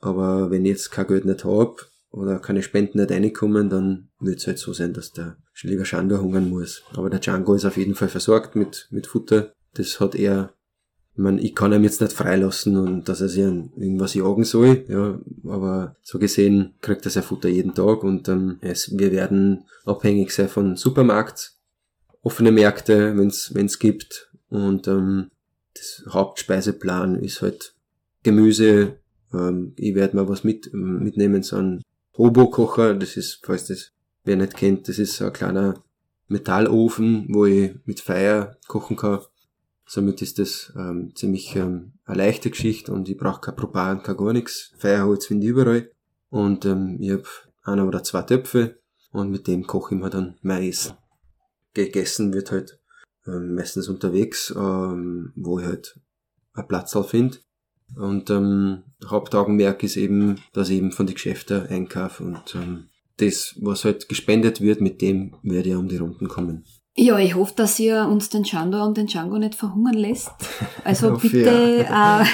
[0.00, 4.38] Aber wenn ich jetzt kein Geld nicht hab, oder keine Spenden nicht reinkommen, dann wird
[4.38, 6.82] es halt so sein, dass der Schläger Schandor hungern muss.
[6.94, 9.52] Aber der Django ist auf jeden Fall versorgt mit, mit Futter.
[9.74, 10.54] Das hat er,
[11.12, 14.44] ich meine, ich kann ihm jetzt nicht freilassen und dass er sich an irgendwas jagen
[14.44, 19.12] soll, ja, aber so gesehen kriegt er sein Futter jeden Tag und ähm, es, wir
[19.12, 21.54] werden abhängig sein von Supermarkt,
[22.22, 23.28] offene Märkte, wenn
[23.66, 25.30] es gibt und ähm,
[25.74, 27.74] das Hauptspeiseplan ist halt
[28.22, 28.96] Gemüse.
[29.32, 31.82] Ähm, ich werde mal was mit, mitnehmen, so ein
[32.20, 32.94] Robokocher.
[32.94, 33.92] Das ist, falls das
[34.24, 35.82] wer nicht kennt, das ist so ein kleiner
[36.28, 39.20] Metallofen, wo ich mit Feuer kochen kann.
[39.86, 44.16] Somit ist das ähm, ziemlich ähm, eine leichte Geschichte und ich brauche kein Propan, kein
[44.18, 44.72] gar nichts.
[44.76, 45.90] Feuerholz finde ich überall.
[46.28, 47.24] Und ähm, ich habe
[47.62, 48.78] einer oder zwei Töpfe
[49.10, 50.96] und mit dem koche ich mir dann mein Essen.
[51.72, 52.78] Gegessen wird halt
[53.26, 55.98] ähm, meistens unterwegs, ähm, wo ich halt
[56.52, 57.38] einen Platz finde.
[57.96, 62.84] Und ähm, Hauptaugenmerk ist eben, dass ich eben von den Geschäften einkaufe und ähm,
[63.16, 66.64] das, was halt gespendet wird, mit dem werde ich um die Runden kommen.
[66.96, 70.30] Ja, ich hoffe, dass ihr uns den Chandor und den Django nicht verhungern lässt.
[70.84, 72.24] Also bitte, äh,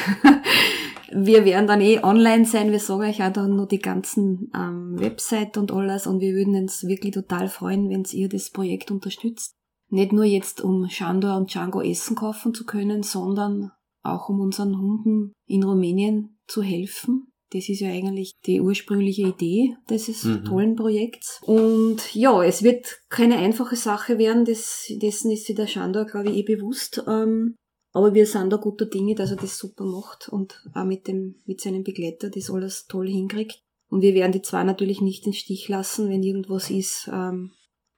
[1.13, 2.73] wir werden dann eh online sein.
[2.73, 6.57] Wir sagen euch auch dann nur die ganzen ähm, Website und alles und wir würden
[6.57, 9.55] uns wirklich total freuen, wenn ihr das Projekt unterstützt.
[9.89, 13.71] Nicht nur jetzt, um Chandor und Django Essen kaufen zu können, sondern
[14.15, 17.33] auch um unseren Hunden in Rumänien zu helfen.
[17.51, 20.45] Das ist ja eigentlich die ursprüngliche Idee dieses mhm.
[20.45, 21.41] tollen Projekts.
[21.43, 26.31] Und ja, es wird keine einfache Sache werden, das, dessen ist sich der Schandor, glaube
[26.31, 27.05] ich, eh bewusst.
[27.07, 27.55] Ähm,
[27.93, 31.37] aber wir sind da guter Dinge, dass er das super macht und auch mit dem,
[31.47, 33.61] mit seinem Begleiter das alles toll hinkriegt.
[33.89, 37.09] Und wir werden die zwei natürlich nicht in Stich lassen, wenn irgendwas ist.
[37.13, 37.53] Ähm,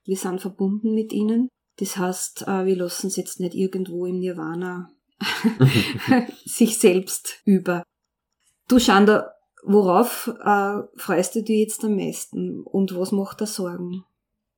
[0.05, 1.49] wir sind verbunden mit ihnen.
[1.79, 4.91] Das heißt, äh, wir lassen es jetzt nicht irgendwo im Nirvana
[6.45, 7.83] sich selbst über.
[8.67, 9.31] Du, Schanda,
[9.63, 14.03] worauf äh, freust du dich jetzt am meisten und was macht dir Sorgen?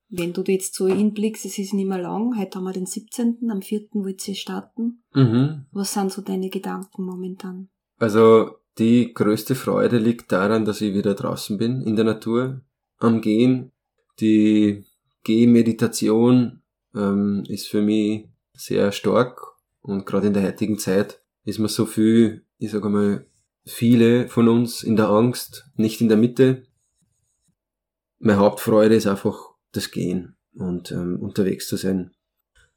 [0.10, 3.50] Wenn du jetzt so hinblickst, es ist nicht mehr lang, heute haben wir den 17.,
[3.50, 3.88] am 4.
[3.94, 5.04] wollt ihr starten.
[5.14, 5.68] Mhm.
[5.72, 7.70] Was sind so deine Gedanken momentan?
[7.98, 12.62] Also, die größte Freude liegt daran, dass ich wieder draußen bin, in der Natur,
[12.98, 13.72] am Gehen.
[14.20, 14.84] Die
[15.24, 16.62] Gehmeditation
[16.94, 19.51] ähm, ist für mich sehr stark
[19.82, 23.26] und gerade in der heutigen Zeit ist man so viel, ich sage mal,
[23.66, 26.64] viele von uns in der Angst, nicht in der Mitte.
[28.20, 29.38] Meine Hauptfreude ist einfach
[29.72, 32.12] das Gehen und ähm, unterwegs zu sein.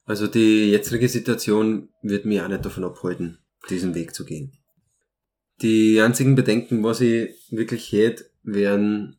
[0.05, 3.39] Also die jetzige Situation wird mich auch nicht davon abhalten,
[3.71, 4.53] diesen Weg zu gehen.
[5.63, 9.17] Die einzigen Bedenken, was ich wirklich hätte, wären,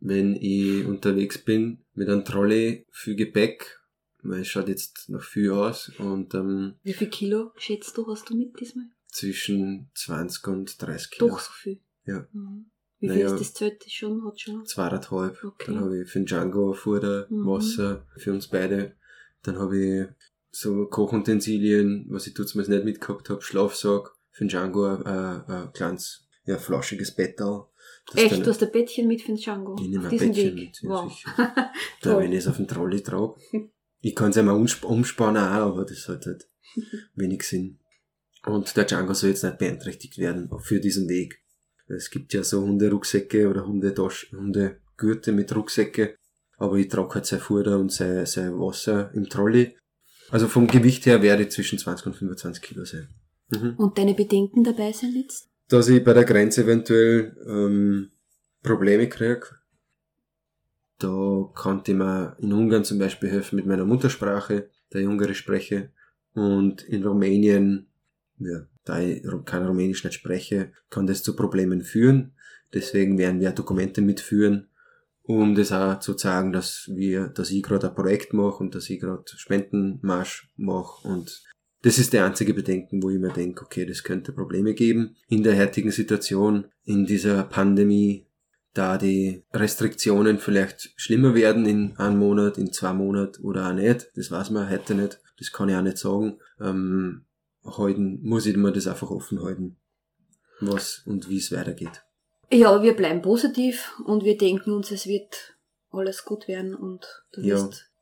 [0.00, 3.81] wenn ich unterwegs bin mit einem Trolley, viel Gepäck,
[4.22, 8.30] weil es schaut jetzt noch viel aus und ähm, Wie viel Kilo schätzt du, hast
[8.30, 8.86] du mit diesmal?
[9.12, 11.28] zwischen 20 und 30 Kilo.
[11.28, 11.80] Doch so viel.
[12.04, 12.26] Ja.
[12.32, 12.66] Mhm.
[12.98, 14.24] Wie viel naja, ist das Zelt schon?
[14.24, 14.64] Hat schon?
[14.64, 15.44] Zweieinhalb.
[15.44, 15.72] Okay.
[15.72, 17.46] Dann habe ich für den Django Futter, mhm.
[17.46, 18.96] Wasser für uns beide.
[19.42, 20.06] Dann habe ich
[20.50, 25.72] so Kochutensilien, was ich mir nicht mitgehabt habe, Schlafsack, für den Django ein, ein, ein
[25.72, 27.66] kleines, ja, flaschiges Bettal.
[28.14, 29.76] Echt, du hast ein Bettchen mit für den Django?
[29.80, 30.54] Ich nehme ein Bettchen Weg.
[30.54, 31.12] mit, ja, wow.
[31.12, 31.72] sicher.
[32.02, 33.34] da, wenn ich es auf den Trolley trage.
[34.02, 36.48] Ich kann es einmal umspannen auch, aber das hat halt
[37.14, 37.78] wenig Sinn.
[38.44, 41.40] Und der Django soll jetzt nicht beeinträchtigt werden für diesen Weg.
[41.86, 46.16] Es gibt ja so Hunderucksäcke oder Hundegürte mit Rucksäcke.
[46.56, 49.76] Aber ich trage halt sein Futter und sein, sein Wasser im Trolley.
[50.30, 53.08] Also vom Gewicht her werde ich zwischen 20 und 25 Kilo sein.
[53.50, 53.74] Mhm.
[53.76, 55.48] Und deine Bedenken dabei sind jetzt?
[55.68, 58.10] Dass ich bei der Grenze eventuell ähm,
[58.62, 59.46] Probleme kriege.
[61.02, 65.90] Da konnte mir in Ungarn zum Beispiel helfen mit meiner Muttersprache, da ich Ungarisch spreche.
[66.34, 67.88] Und in Rumänien
[68.38, 72.32] ja, da ich kein Rumänisch nicht spreche, kann das zu Problemen führen.
[72.74, 74.68] Deswegen werden wir Dokumente mitführen,
[75.22, 78.88] um das auch zu zeigen, dass wir, dass ich gerade ein Projekt mache und dass
[78.88, 81.42] ich gerade Spendenmarsch mache und
[81.84, 85.42] das ist der einzige Bedenken, wo ich mir denke, okay, das könnte Probleme geben in
[85.42, 88.28] der heutigen Situation, in dieser Pandemie,
[88.74, 94.08] da die Restriktionen vielleicht schlimmer werden in einem Monat, in zwei Monaten oder auch nicht.
[94.14, 95.20] Das weiß man heute nicht.
[95.38, 96.38] Das kann ich auch nicht sagen.
[96.60, 97.24] Ähm,
[97.64, 99.76] halten, muss ich mir das einfach offen halten,
[100.60, 102.02] was und wie es weitergeht.
[102.50, 105.56] Ja, wir bleiben positiv und wir denken uns, es wird
[105.90, 107.54] alles gut werden und du ja.
[107.56, 107.92] wirst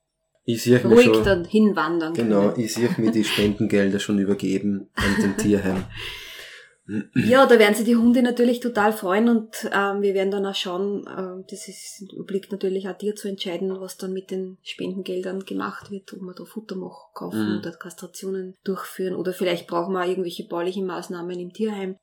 [0.45, 2.65] ich sehe ruhig schon, dann hinwandern Genau, können.
[2.65, 5.85] ich sehe mir die Spendengelder schon übergeben an den Tierheim.
[7.15, 10.55] Ja, da werden sich die Hunde natürlich total freuen und ähm, wir werden dann auch
[10.55, 15.45] schauen, äh, das ist, obliegt natürlich auch dir zu entscheiden, was dann mit den Spendengeldern
[15.45, 17.59] gemacht wird, ob wir da Futter machen, kaufen mhm.
[17.59, 21.97] oder Kastrationen durchführen oder vielleicht brauchen wir auch irgendwelche baulichen Maßnahmen im Tierheim.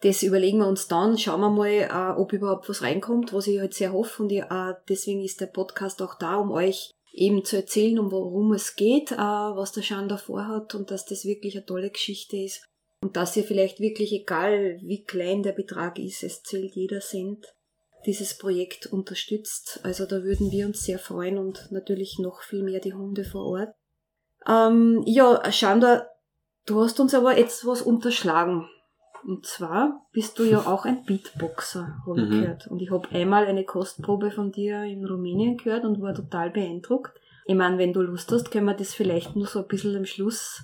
[0.00, 3.60] Das überlegen wir uns dann, schauen wir mal, äh, ob überhaupt was reinkommt, was ich
[3.60, 7.44] halt sehr hoffe und ich, äh, deswegen ist der Podcast auch da, um euch eben
[7.44, 11.24] zu erzählen, um worum es geht, äh, was der Schan davor hat und dass das
[11.24, 12.64] wirklich eine tolle Geschichte ist
[13.02, 17.54] und dass ihr vielleicht wirklich, egal wie klein der Betrag ist, es zählt jeder Cent,
[18.06, 19.80] dieses Projekt unterstützt.
[19.82, 23.44] Also da würden wir uns sehr freuen und natürlich noch viel mehr die Hunde vor
[23.46, 23.74] Ort.
[24.46, 26.08] Ähm, ja, Schanda,
[26.66, 28.68] Du hast uns aber jetzt was unterschlagen.
[29.24, 32.40] Und zwar bist du ja auch ein Beatboxer, habe ich Mhm.
[32.40, 32.66] gehört.
[32.68, 37.18] Und ich habe einmal eine Kostprobe von dir in Rumänien gehört und war total beeindruckt.
[37.46, 40.04] Ich meine, wenn du Lust hast, können wir das vielleicht nur so ein bisschen am
[40.04, 40.62] Schluss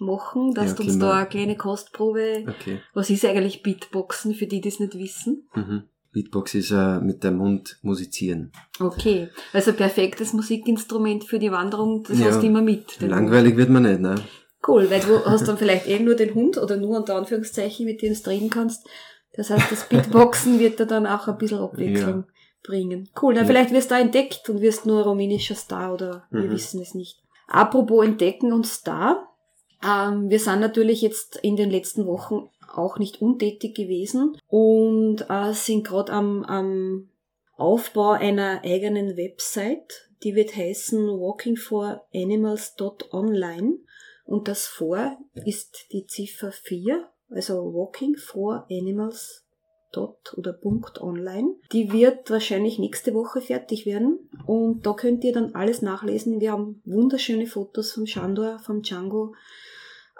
[0.00, 2.44] machen, dass Ja, du uns können da eine kleine Kostprobe.
[2.48, 2.80] Okay.
[2.94, 5.48] Was ist eigentlich Beatboxen, für die, die das nicht wissen?
[5.54, 5.84] Mhm.
[6.12, 8.50] Beatbox ist äh, mit dem Mund musizieren.
[8.80, 12.26] Okay, also perfektes Musikinstrument für die Wanderung, das Ja.
[12.26, 13.00] hast du immer mit.
[13.00, 14.16] Langweilig wird man nicht, ne?
[14.66, 18.02] Cool, weil du hast dann vielleicht eh nur den Hund oder nur unter Anführungszeichen, mit
[18.02, 18.86] dem du reden kannst.
[19.34, 22.24] Das heißt, das Beatboxen wird dir dann auch ein bisschen Abwechslung
[22.64, 23.08] bringen.
[23.22, 23.48] Cool, dann Ja.
[23.52, 26.50] vielleicht wirst du da entdeckt und wirst nur rumänischer Star oder wir Mhm.
[26.50, 27.22] wissen es nicht.
[27.46, 29.29] Apropos entdecken und Star.
[29.82, 35.52] Ähm, wir sind natürlich jetzt in den letzten Wochen auch nicht untätig gewesen und äh,
[35.52, 37.10] sind gerade am, am
[37.56, 40.08] Aufbau einer eigenen Website.
[40.22, 43.78] Die wird heißen walkingforanimals.online
[44.24, 45.16] und das vor
[45.46, 49.46] ist die Ziffer 4, also walking for animals
[49.92, 51.54] dot oder Punkt online.
[51.72, 56.40] Die wird wahrscheinlich nächste Woche fertig werden und da könnt ihr dann alles nachlesen.
[56.40, 59.34] Wir haben wunderschöne Fotos vom Chandor, vom Django.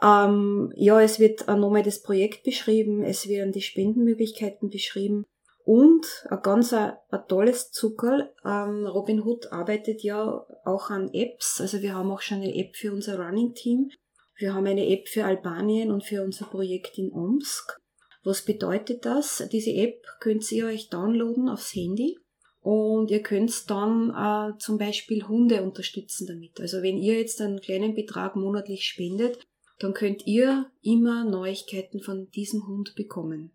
[0.02, 5.24] Ähm, ja, es wird nochmal das Projekt beschrieben, es werden die Spendenmöglichkeiten beschrieben
[5.64, 8.32] und ein ganz ein, ein tolles Zuckerl.
[8.44, 12.76] Ähm, Robin Hood arbeitet ja auch an Apps, also wir haben auch schon eine App
[12.76, 13.90] für unser Running Team.
[14.36, 17.78] Wir haben eine App für Albanien und für unser Projekt in Omsk.
[18.22, 19.42] Was bedeutet das?
[19.52, 22.18] Diese App könnt ihr euch downloaden aufs Handy
[22.60, 26.60] und ihr könnt dann äh, zum Beispiel Hunde unterstützen damit.
[26.60, 29.38] Also wenn ihr jetzt einen kleinen Betrag monatlich spendet,
[29.78, 33.52] dann könnt ihr immer Neuigkeiten von diesem Hund bekommen.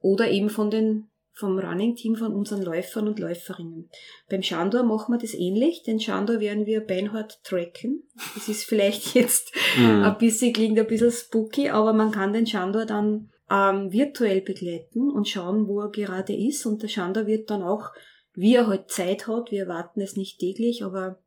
[0.00, 3.90] Oder eben von den, vom Running-Team von unseren Läufern und Läuferinnen.
[4.30, 5.82] Beim Chandor machen wir das ähnlich.
[5.82, 8.04] Den Chandor werden wir beinhart tracken.
[8.34, 10.02] Das ist vielleicht jetzt Mhm.
[10.04, 15.10] ein bisschen, klingt ein bisschen spooky, aber man kann den Chandor dann ähm, virtuell begleiten
[15.10, 16.66] und schauen, wo er gerade ist.
[16.66, 17.90] Und der Chandor wird dann auch,
[18.34, 21.18] wie er halt Zeit hat, wir erwarten es nicht täglich, aber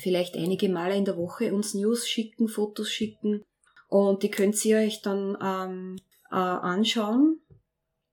[0.00, 3.42] vielleicht einige Male in der Woche uns News schicken, Fotos schicken.
[3.88, 5.96] Und die könnt ihr euch dann ähm,
[6.30, 7.40] äh, anschauen.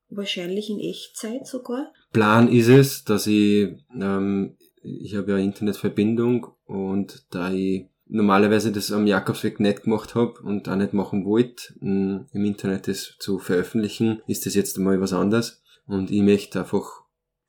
[0.10, 1.92] Wahrscheinlich in Echtzeit sogar.
[2.14, 8.92] Plan ist es, dass ich, ähm, ich habe ja Internetverbindung und da ich normalerweise das
[8.92, 13.40] am Jakobsweg nicht gemacht habe und auch nicht machen wollte, mh, im Internet das zu
[13.40, 15.62] veröffentlichen, ist das jetzt einmal was anderes.
[15.86, 16.86] Und ich möchte einfach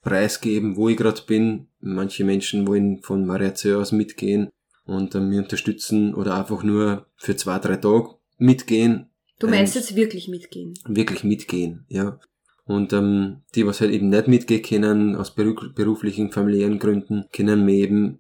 [0.02, 1.68] preisgeben, wo ich gerade bin.
[1.80, 4.48] Manche Menschen wollen von Mariazell aus mitgehen
[4.84, 9.10] und äh, mir unterstützen oder einfach nur für zwei, drei Tage mitgehen.
[9.38, 10.74] Du meinst Ähm, jetzt wirklich mitgehen.
[10.86, 12.18] wirklich mitgehen, ja.
[12.64, 17.64] Und ähm, die, was halt eben nicht mitgehen können, aus beru- beruflichen, familiären Gründen, können
[17.64, 18.18] mir eben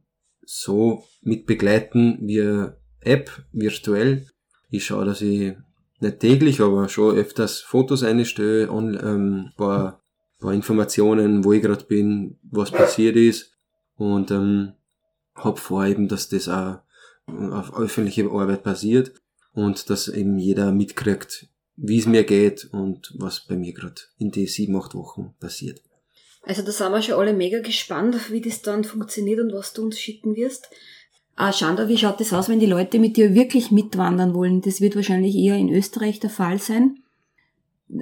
[0.48, 4.26] so mitbegleiten via App, virtuell.
[4.70, 5.54] Ich schaue, dass ich
[6.00, 10.02] nicht täglich, aber schon öfters Fotos einstelle, on, ähm, paar,
[10.40, 13.52] paar Informationen, wo ich gerade bin, was passiert ist.
[13.96, 14.72] Und ähm,
[15.34, 16.78] hab vor eben, dass das auch
[17.26, 19.12] auf öffentliche Arbeit basiert
[19.52, 24.30] und dass eben jeder mitkriegt, wie es mir geht und was bei mir gerade in
[24.30, 25.82] die sieben, acht Wochen passiert.
[26.42, 29.82] Also da sind wir schon alle mega gespannt, wie das dann funktioniert und was du
[29.84, 30.68] uns schicken wirst.
[31.36, 34.60] Ah, Schanda, wie schaut das aus, wenn die Leute mit dir wirklich mitwandern wollen?
[34.60, 36.98] Das wird wahrscheinlich eher in Österreich der Fall sein.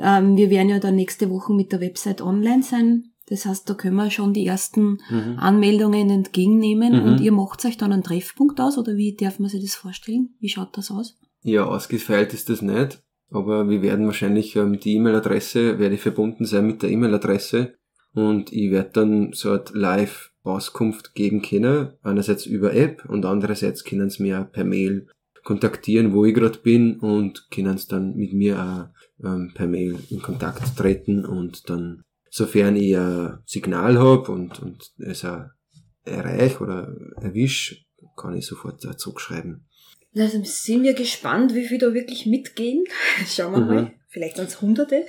[0.01, 3.13] Ähm, wir werden ja dann nächste Woche mit der Website online sein.
[3.29, 5.35] Das heißt, da können wir schon die ersten Mhm.
[5.39, 7.03] Anmeldungen entgegennehmen Mhm.
[7.09, 10.35] und ihr macht euch dann einen Treffpunkt aus oder wie darf man sich das vorstellen?
[10.41, 11.19] Wie schaut das aus?
[11.43, 16.67] Ja, ausgefeilt ist das nicht, aber wir werden wahrscheinlich ähm, die E-Mail-Adresse, werde verbunden sein
[16.67, 17.75] mit der E-Mail-Adresse
[18.17, 24.09] und ich werde dann so eine Live-Auskunft geben können, einerseits über App und andererseits können
[24.09, 25.07] sie mir per Mail
[25.45, 29.99] kontaktieren, wo ich gerade bin und können es dann mit mir auch ähm, per Mail
[30.09, 35.45] in Kontakt treten und dann, sofern ich ein Signal habe und, und es auch
[36.05, 37.85] erreich oder erwisch,
[38.17, 39.67] kann ich sofort auch zurückschreiben.
[40.17, 42.85] Also sind wir gespannt, wie viele da wirklich mitgehen.
[43.27, 43.67] Schauen wir Mhm.
[43.67, 43.93] mal.
[44.17, 45.05] Vielleicht ans Hunderte.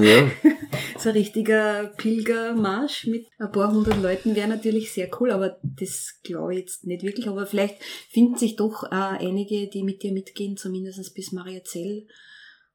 [0.00, 0.30] Ja,
[0.98, 6.20] So ein richtiger Pilgermarsch mit ein paar hundert Leuten wäre natürlich sehr cool, aber das
[6.22, 7.26] glaube ich jetzt nicht wirklich.
[7.26, 12.06] Aber vielleicht finden sich doch äh, einige, die mit dir mitgehen, zumindest bis Mariazell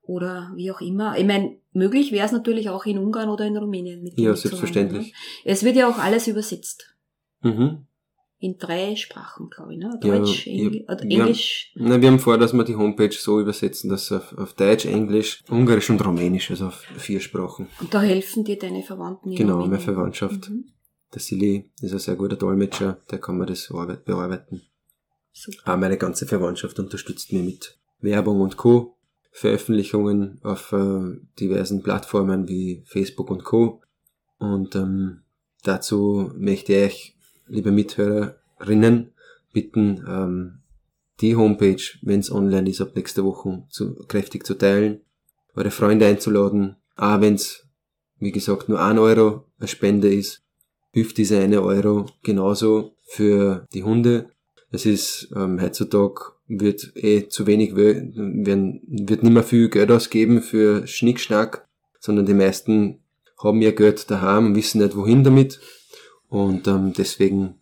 [0.01, 1.17] oder wie auch immer.
[1.17, 4.31] Ich meine, möglich wäre es natürlich auch in Ungarn oder in Rumänien mit dir ja,
[4.31, 5.13] mitzuwandern, selbstverständlich.
[5.13, 5.13] ne?
[5.45, 6.93] Es wird ja auch alles übersetzt.
[7.41, 7.85] Mhm.
[8.41, 9.79] In drei Sprachen, glaube ich.
[9.79, 9.99] Ne?
[10.01, 10.95] Ja, Deutsch, ja, Engl ja.
[11.23, 11.73] Englisch.
[11.75, 15.43] Na, wir haben vor, dass wir die Homepage so übersetzen, dass auf, auf Deutsch, Englisch,
[15.49, 17.67] Ungarisch und Rumänisch, also auf vier Sprachen.
[17.81, 19.71] Und da helfen dir deine Verwandten in Genau, Rumänien.
[19.71, 20.49] meine Verwandtschaft.
[20.49, 20.65] Mhm.
[21.13, 24.61] Der Silly ist ein sehr guter Dolmetscher, der kann mir das arbeit- bearbeiten.
[25.33, 25.73] Super.
[25.73, 28.95] Auch meine ganze Verwandtschaft unterstützt mich mit Werbung und Co.
[29.31, 33.81] Veröffentlichungen auf äh, diversen Plattformen wie Facebook und Co.
[34.37, 35.23] Und ähm,
[35.63, 37.15] dazu möchte ich
[37.49, 39.11] liebe Mithörerinnen,
[39.51, 40.59] bitten, ähm,
[41.21, 45.01] die Homepage, wenn es online ist, ab nächster Woche zu, kräftig zu teilen,
[45.55, 47.67] eure Freunde einzuladen, auch wenn es,
[48.19, 50.43] wie gesagt, nur ein Euro eine Spende ist,
[50.91, 54.29] hilft dieser eine Euro genauso für die Hunde.
[54.71, 60.41] Es ist ähm, heutzutage wird eh zu wenig werden, wird nicht mehr viel Geld ausgeben
[60.41, 61.67] für Schnickschnack,
[61.99, 62.99] sondern die meisten
[63.41, 65.59] haben ihr Geld daheim und wissen nicht wohin damit.
[66.29, 67.55] Und ähm, deswegen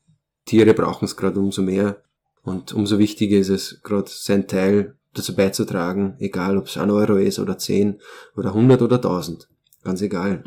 [0.46, 2.04] Tiere brauchen es gerade umso mehr.
[2.44, 7.18] Und umso wichtiger ist es, gerade sein Teil dazu beizutragen, egal ob es ein Euro
[7.18, 8.00] ist oder zehn
[8.36, 9.50] oder hundert oder tausend.
[9.84, 10.44] Ganz egal.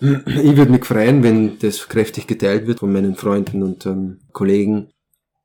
[0.00, 4.90] Ich würde mich freuen, wenn das kräftig geteilt wird von meinen Freunden und ähm, Kollegen.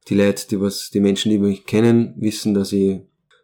[0.07, 3.01] Die Leute, die was, die Menschen, die mich kennen, wissen, dass ich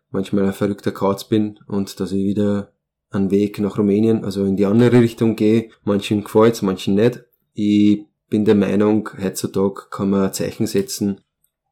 [0.10, 2.72] manchmal ein verrückter Kauz bin und dass ich wieder
[3.12, 5.70] einen Weg nach Rumänien, also in die andere Richtung gehe.
[5.84, 7.24] Manchen gefällt's, manchen nicht.
[7.54, 11.22] Ich bin der Meinung, heutzutage kann man ein Zeichen setzen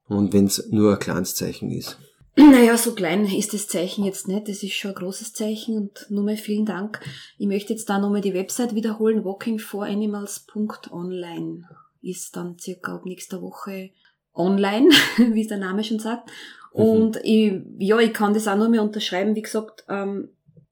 [0.07, 1.97] und wenn es nur ein kleines Zeichen ist.
[2.35, 4.47] Naja, so klein ist das Zeichen jetzt nicht.
[4.47, 6.99] Das ist schon ein großes Zeichen und nur mal vielen Dank.
[7.37, 9.23] Ich möchte jetzt da nochmal die Website wiederholen.
[9.23, 11.69] walkingforanimals.online
[12.01, 13.91] ist dann circa ab nächster Woche
[14.33, 16.31] online, wie es der Name schon sagt.
[16.73, 16.83] Mhm.
[16.83, 19.35] Und ich, ja, ich kann das auch mehr unterschreiben.
[19.35, 20.29] Wie gesagt, ähm,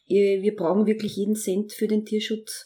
[0.07, 2.65] wir brauchen wirklich jeden Cent für den Tierschutz.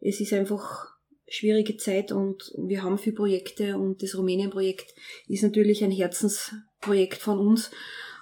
[0.00, 0.93] Es ist einfach
[1.34, 4.94] schwierige Zeit und wir haben viele Projekte und das Rumänien-Projekt
[5.28, 7.70] ist natürlich ein Herzensprojekt von uns.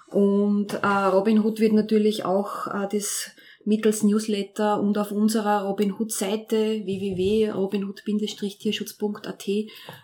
[0.07, 3.31] Und äh, Robin Hood wird natürlich auch äh, das
[3.65, 9.49] mittels Newsletter und auf unserer Robin Hood Seite www.robinhood-tierschutz.at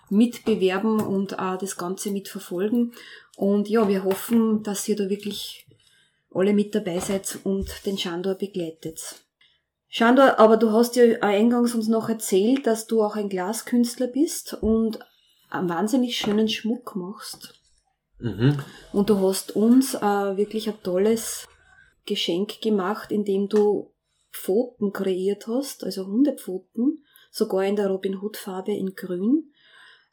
[0.09, 2.93] mitbewerben und äh, das Ganze mitverfolgen.
[3.37, 5.67] Und ja, wir hoffen, dass ihr da wirklich
[6.31, 9.23] alle mit dabei seid und den Chandor begleitet.
[9.89, 14.53] Chandor, aber du hast ja eingangs uns noch erzählt, dass du auch ein Glaskünstler bist
[14.61, 14.99] und
[15.49, 17.59] einen wahnsinnig schönen Schmuck machst.
[18.19, 18.59] Mhm.
[18.93, 21.47] Und du hast uns äh, wirklich ein tolles
[22.05, 23.91] Geschenk gemacht, indem du
[24.31, 29.51] Pfoten kreiert hast, also Hundepfoten, sogar in der Robin Hood Farbe in Grün.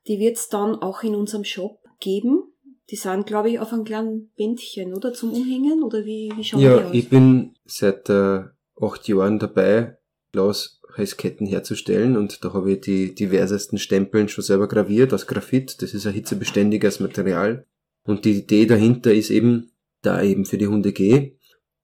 [0.09, 2.53] Die wird es dann auch in unserem Shop geben.
[2.91, 5.12] Die sind, glaube ich, auf einem kleinen Bändchen, oder?
[5.12, 5.83] Zum Umhängen?
[5.83, 6.93] Oder wie, wie schauen ja, die aus?
[6.93, 8.45] Ja, ich bin seit äh,
[8.81, 9.99] acht Jahren dabei,
[10.33, 15.81] Glashalsketten herzustellen und da habe ich die diversesten Stempeln schon selber graviert aus Graphit.
[15.83, 17.67] Das ist ein hitzebeständiges Material.
[18.05, 21.37] Und die Idee dahinter ist eben, da eben für die Hunde gehe,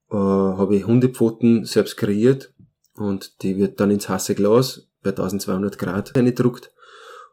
[0.09, 2.53] äh, habe ich Hundepfoten selbst kreiert
[2.95, 6.71] und die wird dann ins heiße Glas bei 1200 Grad reingedruckt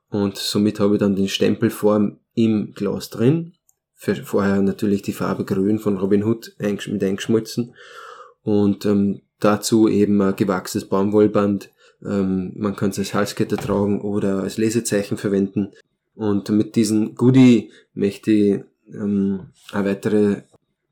[0.09, 3.55] und somit habe ich dann den Stempelform im Glas drin.
[3.95, 7.75] Vorher natürlich die Farbe Grün von Robin Hood mit eingeschmolzen
[8.43, 11.71] und ähm, dazu eben ein gewachsenes Baumwollband.
[12.05, 15.73] Ähm, man kann es als Halskette tragen oder als Lesezeichen verwenden.
[16.15, 18.61] Und mit diesem Goodie möchte ich
[18.93, 20.43] ähm, ein weiterer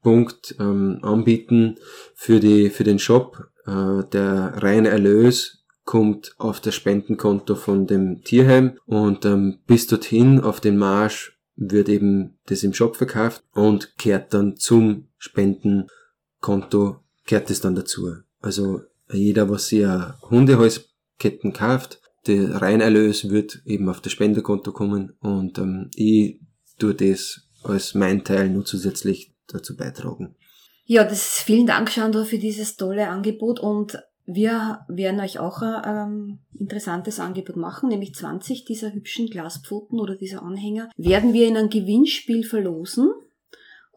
[0.03, 1.77] Punkt ähm, anbieten
[2.15, 3.49] für, die, für den Shop.
[3.67, 10.41] Äh, der reine Erlös kommt auf das Spendenkonto von dem Tierheim und ähm, bis dorthin
[10.41, 17.51] auf den Marsch wird eben das im Shop verkauft und kehrt dann zum Spendenkonto, kehrt
[17.51, 18.17] es dann dazu.
[18.41, 19.87] Also jeder, was sich
[20.31, 26.41] Hundehalsketten kauft, der Reinerlös wird eben auf das Spendekonto kommen und ähm, ich
[26.79, 30.37] tue das als mein Teil nur zusätzlich dazu beitragen.
[30.85, 35.83] Ja, das vielen Dank, Chandra, für dieses tolle Angebot und wir werden euch auch ein
[35.87, 41.57] ähm, interessantes Angebot machen, nämlich 20 dieser hübschen Glaspfoten oder dieser Anhänger werden wir in
[41.57, 43.11] ein Gewinnspiel verlosen.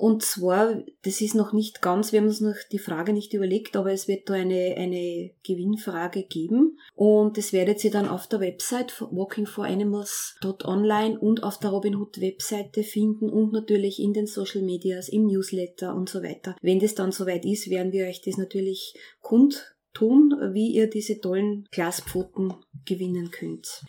[0.01, 3.77] Und zwar, das ist noch nicht ganz, wir haben uns noch die Frage nicht überlegt,
[3.77, 6.79] aber es wird da eine, eine Gewinnfrage geben.
[6.95, 13.29] Und das werdet ihr dann auf der Website walkingforanimals.online und auf der Robinhood Webseite finden
[13.29, 16.55] und natürlich in den Social Medias, im Newsletter und so weiter.
[16.63, 21.67] Wenn das dann soweit ist, werden wir euch das natürlich kundtun, wie ihr diese tollen
[21.69, 22.55] Glaspfoten
[22.85, 23.83] gewinnen könnt.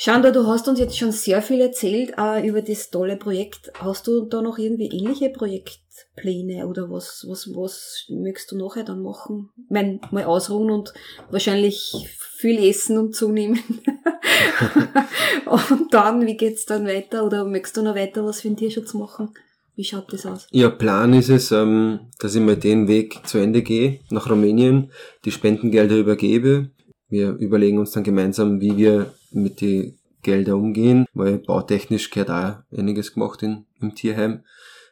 [0.00, 3.72] Shanda, du hast uns jetzt schon sehr viel erzählt äh, über das tolle Projekt.
[3.80, 9.02] Hast du da noch irgendwie ähnliche Projektpläne oder was, was, was möchtest du nachher dann
[9.02, 9.50] machen?
[9.56, 10.94] Ich mein, mal ausruhen und
[11.32, 13.58] wahrscheinlich viel essen und zunehmen.
[15.46, 17.24] und dann, wie geht's dann weiter?
[17.24, 19.30] Oder möchtest du noch weiter was für den Tierschutz machen?
[19.74, 20.46] Wie schaut das aus?
[20.52, 24.92] Ja, Plan ist es, ähm, dass ich mal den Weg zu Ende gehe, nach Rumänien,
[25.24, 26.70] die Spendengelder übergebe.
[27.08, 32.76] Wir überlegen uns dann gemeinsam, wie wir mit die Gelder umgehen, weil bautechnisch gehört auch
[32.76, 34.42] einiges gemacht in, im Tierheim.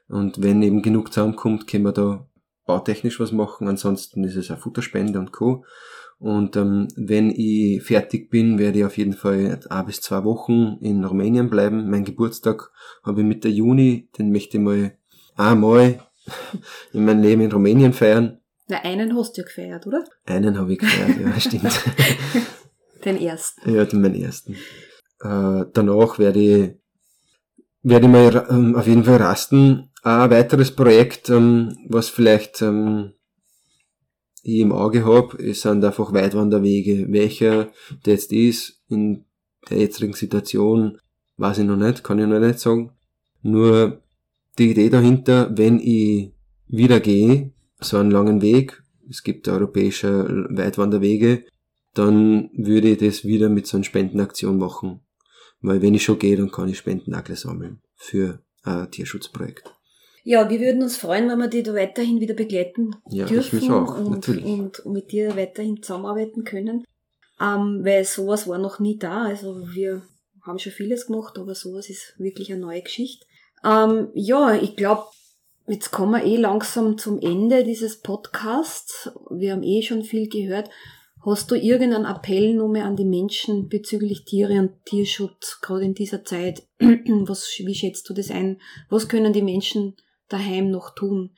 [0.08, 2.26] Und wenn eben genug zusammenkommt, können wir da
[2.64, 5.64] bautechnisch was machen, ansonsten ist es auch Futterspende und Co.
[6.18, 10.78] Und ähm, wenn ich fertig bin, werde ich auf jeden Fall ein bis zwei Wochen
[10.80, 11.90] in Rumänien bleiben.
[11.90, 12.70] Mein Geburtstag
[13.02, 14.96] habe ich Mitte Juni, den möchte ich mal
[15.36, 16.00] einmal
[16.92, 18.40] in meinem Leben in Rumänien feiern.
[18.68, 20.04] Na, einen hast du ja gefeiert, oder?
[20.24, 21.84] Einen habe ich gefeiert, ja, stimmt.
[23.04, 23.70] den ersten.
[23.70, 24.54] Ja, den meinen ersten.
[25.20, 26.74] Äh, danach werde ich,
[27.82, 29.90] werde ich mal ähm, auf jeden Fall rasten.
[30.02, 33.12] Ein weiteres Projekt, ähm, was vielleicht ähm,
[34.42, 37.06] ich im Auge habe, sind einfach Weitwanderwege.
[37.10, 37.70] Welcher
[38.04, 39.24] der jetzt ist, in
[39.70, 40.98] der jetzigen Situation,
[41.36, 42.92] weiß ich noch nicht, kann ich noch nicht sagen.
[43.42, 44.02] Nur
[44.58, 46.32] die Idee dahinter, wenn ich
[46.68, 51.44] wieder gehe, so einen langen Weg, es gibt europäische Weitwanderwege,
[51.94, 55.00] dann würde ich das wieder mit so einer Spendenaktion machen.
[55.60, 59.72] Weil wenn ich schon gehe, dann kann ich Spenden auch sammeln für ein Tierschutzprojekt.
[60.24, 63.62] Ja, wir würden uns freuen, wenn wir dich da weiterhin wieder begleiten ja, dürfen ich
[63.62, 64.44] mich auch, und, natürlich.
[64.44, 66.84] und mit dir weiterhin zusammenarbeiten können.
[67.40, 69.24] Ähm, weil sowas war noch nie da.
[69.24, 70.02] Also wir
[70.42, 73.24] haben schon vieles gemacht, aber sowas ist wirklich eine neue Geschichte.
[73.64, 75.04] Ähm, ja, ich glaube,
[75.68, 79.10] jetzt kommen wir eh langsam zum Ende dieses Podcasts.
[79.30, 80.70] Wir haben eh schon viel gehört.
[81.24, 85.94] Hast du irgendeinen Appell nur mehr an die Menschen bezüglich Tiere und Tierschutz, gerade in
[85.94, 86.62] dieser Zeit?
[86.78, 88.60] Was, wie schätzt du das ein?
[88.88, 89.96] Was können die Menschen
[90.28, 91.34] daheim noch tun?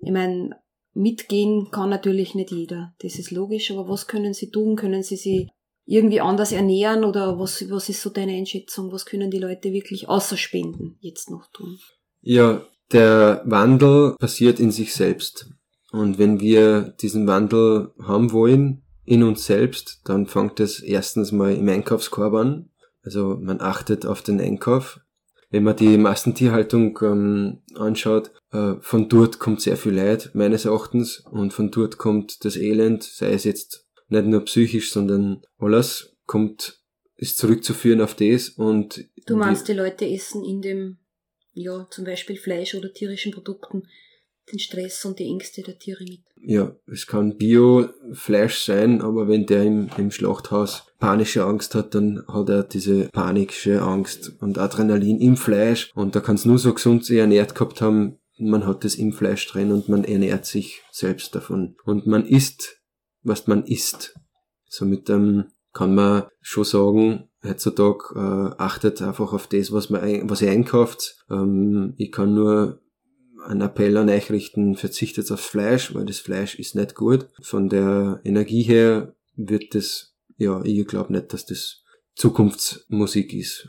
[0.00, 0.56] Ich meine,
[0.92, 4.76] mitgehen kann natürlich nicht jeder, das ist logisch, aber was können sie tun?
[4.76, 5.48] Können sie sich
[5.86, 8.92] irgendwie anders ernähren oder was, was ist so deine Einschätzung?
[8.92, 11.78] Was können die Leute wirklich außer Spenden jetzt noch tun?
[12.20, 15.50] Ja, der Wandel passiert in sich selbst.
[15.90, 21.54] Und wenn wir diesen Wandel haben wollen, in uns selbst, dann fängt es erstens mal
[21.54, 22.70] im Einkaufskorb an.
[23.02, 25.00] Also man achtet auf den Einkauf
[25.50, 31.20] wenn man die Massentierhaltung ähm, anschaut, äh, von dort kommt sehr viel Leid, meines Erachtens,
[31.30, 36.82] und von dort kommt das Elend, sei es jetzt nicht nur psychisch, sondern alles kommt,
[37.16, 39.04] ist zurückzuführen auf das und.
[39.26, 40.98] Du meinst, die, die Leute essen in dem,
[41.58, 43.82] ja, zum Beispiel Fleisch oder tierischen Produkten
[44.50, 46.20] den Stress und die Ängste der Tiere mit.
[46.40, 52.24] Ja, es kann Bio-Fleisch sein, aber wenn der im, im Schlachthaus panische Angst hat, dann
[52.26, 56.72] hat er diese panische Angst und Adrenalin im Fleisch und da kann es nur so
[56.72, 60.82] gesund sich ernährt gehabt haben, man hat es im Fleisch drin und man ernährt sich
[60.92, 61.76] selbst davon.
[61.84, 62.80] Und man isst,
[63.22, 64.14] was man isst.
[64.68, 70.42] Somit ähm, kann man schon sagen, heutzutage äh, achtet einfach auf das, was man was
[70.42, 71.24] ihr einkauft.
[71.30, 72.80] Ähm, ich kann nur
[73.46, 77.28] einen Appell an euch richten, verzichtet aufs Fleisch, weil das Fleisch ist nicht gut.
[77.40, 81.82] Von der Energie her wird das, ja, ich glaube nicht, dass das
[82.14, 83.68] Zukunftsmusik ist.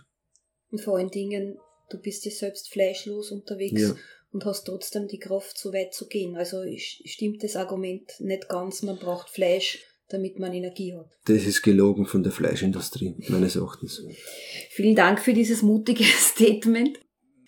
[0.71, 1.57] Und vor allen Dingen,
[1.89, 3.95] du bist ja selbst fleischlos unterwegs ja.
[4.31, 6.35] und hast trotzdem die Kraft, so weit zu gehen.
[6.35, 9.79] Also stimmt das Argument nicht ganz, man braucht Fleisch,
[10.09, 11.09] damit man Energie hat.
[11.25, 14.03] Das ist gelogen von der Fleischindustrie, meines Erachtens.
[14.71, 16.99] Vielen Dank für dieses mutige Statement.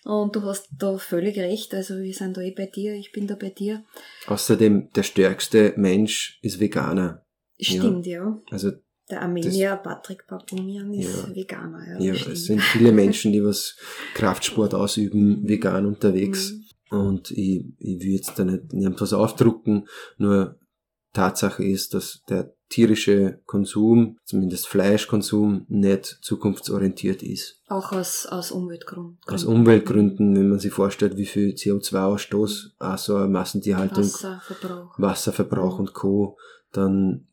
[0.04, 3.28] Und du hast da völlig recht, also wir sind da eh bei dir, ich bin
[3.28, 3.84] da bei dir.
[4.26, 7.24] Außerdem, der stärkste Mensch ist Veganer.
[7.60, 8.24] Stimmt, ja.
[8.24, 8.40] ja.
[8.50, 8.72] Also
[9.10, 11.34] der Armenier Patrick Papumian ist ja.
[11.34, 12.00] Veganer.
[12.00, 13.76] Ja, ja es sind viele Menschen, die was
[14.14, 16.52] Kraftsport ausüben, vegan unterwegs.
[16.90, 16.98] Mhm.
[16.98, 19.86] Und ich, ich will jetzt da nicht irgendwas aufdrucken,
[20.18, 20.58] nur
[21.12, 27.60] Tatsache ist, dass der tierische Konsum, zumindest Fleischkonsum, nicht zukunftsorientiert ist.
[27.68, 29.18] Auch aus, aus Umweltgründen.
[29.26, 35.78] Aus Umweltgründen, wenn man sich vorstellt, wie viel CO2-Ausstoß auch so eine Massentierhaltung, Wasserverbrauch, Wasserverbrauch
[35.78, 36.38] und Co.,
[36.72, 37.26] dann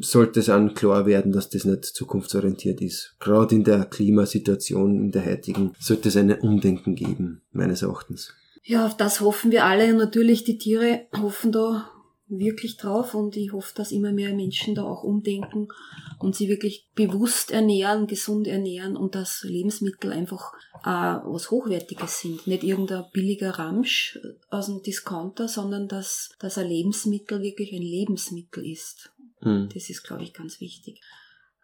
[0.00, 3.16] sollte es an klar werden, dass das nicht zukunftsorientiert ist.
[3.18, 8.32] Gerade in der Klimasituation, in der heutigen, sollte es ein Umdenken geben, meines Erachtens.
[8.62, 11.90] Ja, auf das hoffen wir alle und natürlich die Tiere hoffen da
[12.38, 15.68] wirklich drauf und ich hoffe, dass immer mehr Menschen da auch umdenken
[16.18, 20.52] und sie wirklich bewusst ernähren, gesund ernähren und dass Lebensmittel einfach
[20.84, 22.46] äh, was Hochwertiges sind.
[22.46, 24.18] Nicht irgendein billiger Ramsch
[24.50, 29.12] aus dem Discounter, sondern dass, dass ein Lebensmittel wirklich ein Lebensmittel ist.
[29.40, 29.68] Mhm.
[29.72, 31.00] Das ist, glaube ich, ganz wichtig.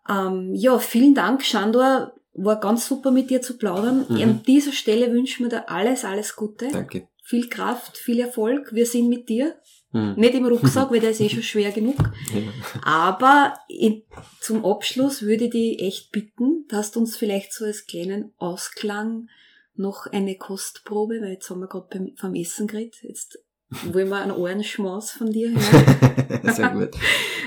[0.08, 2.12] Ähm, ja, vielen Dank, Shandor.
[2.32, 4.06] War ganz super mit dir zu plaudern.
[4.08, 4.16] Mhm.
[4.16, 6.68] An dieser Stelle wünschen wir dir alles, alles Gute.
[6.70, 7.08] Danke.
[7.30, 8.74] Viel Kraft, viel Erfolg.
[8.74, 9.54] Wir sind mit dir.
[9.92, 10.16] Hm.
[10.16, 11.94] Nicht im Rucksack, weil der ist eh schon schwer genug.
[12.34, 12.82] Ja.
[12.82, 14.02] Aber in,
[14.40, 19.28] zum Abschluss würde ich dich echt bitten, dass du uns vielleicht so als kleinen Ausklang
[19.76, 23.38] noch eine Kostprobe, weil jetzt haben wir gerade vom Essen geredet, jetzt
[23.84, 26.52] wollen wir einen Ohrenschmaus von dir hören.
[26.52, 26.90] Sehr gut.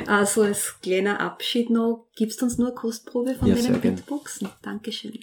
[0.08, 4.48] Also als kleiner Abschied noch, gibst du uns nur eine Kostprobe von ja, deinen Beatboxen?
[4.62, 5.20] Dankeschön.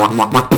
[0.00, 0.48] Mach, mach, mach.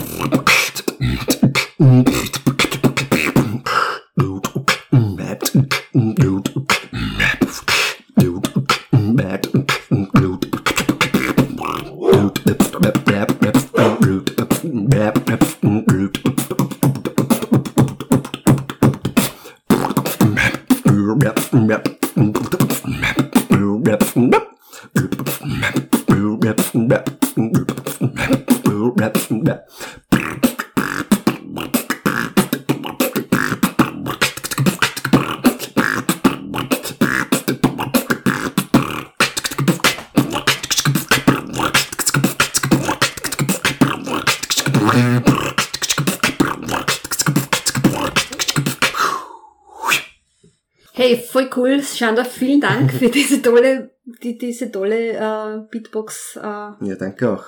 [51.02, 51.82] Hey, voll cool.
[51.82, 53.90] Shanda, vielen Dank für diese tolle,
[54.22, 56.36] die, diese tolle äh, Beatbox.
[56.36, 57.44] Äh, ja, danke auch.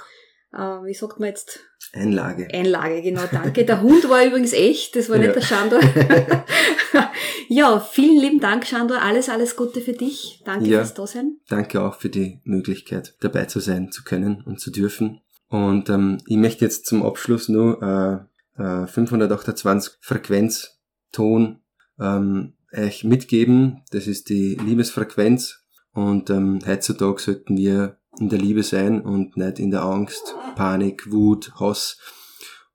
[0.53, 1.61] Äh, wie sagt man jetzt?
[1.93, 2.49] Einlage.
[2.53, 3.65] Einlage, genau, danke.
[3.65, 5.33] Der Hund war übrigens echt, das war nicht ja.
[5.35, 5.79] der Chandra.
[7.49, 8.99] ja, vielen lieben Dank, Chandra.
[8.99, 10.43] Alles, alles Gute für dich.
[10.45, 11.37] Danke ja, fürs Dasein.
[11.49, 15.21] Danke auch für die Möglichkeit, dabei zu sein, zu können und zu dürfen.
[15.49, 18.29] Und ähm, ich möchte jetzt zum Abschluss nur
[18.59, 20.81] äh, äh, 528 Frequenz,
[21.13, 21.61] Ton
[22.01, 23.83] ähm, euch mitgeben.
[23.91, 25.65] Das ist die Liebesfrequenz.
[25.93, 31.11] Und ähm, heutzutage sollten wir in der Liebe sein und nicht in der Angst, Panik,
[31.11, 31.99] Wut, Hass.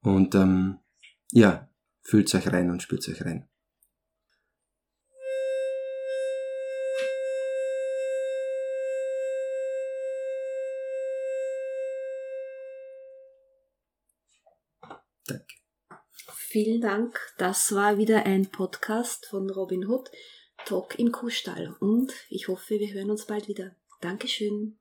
[0.01, 0.77] Und ähm,
[1.31, 1.69] ja,
[2.01, 3.48] fühlt euch rein und spürt euch rein.
[16.51, 17.19] Vielen Dank.
[17.37, 20.09] Das war wieder ein Podcast von Robin Hood,
[20.65, 21.75] Talk im Kuhstall.
[21.79, 23.75] Und ich hoffe, wir hören uns bald wieder.
[24.01, 24.78] Dankeschön.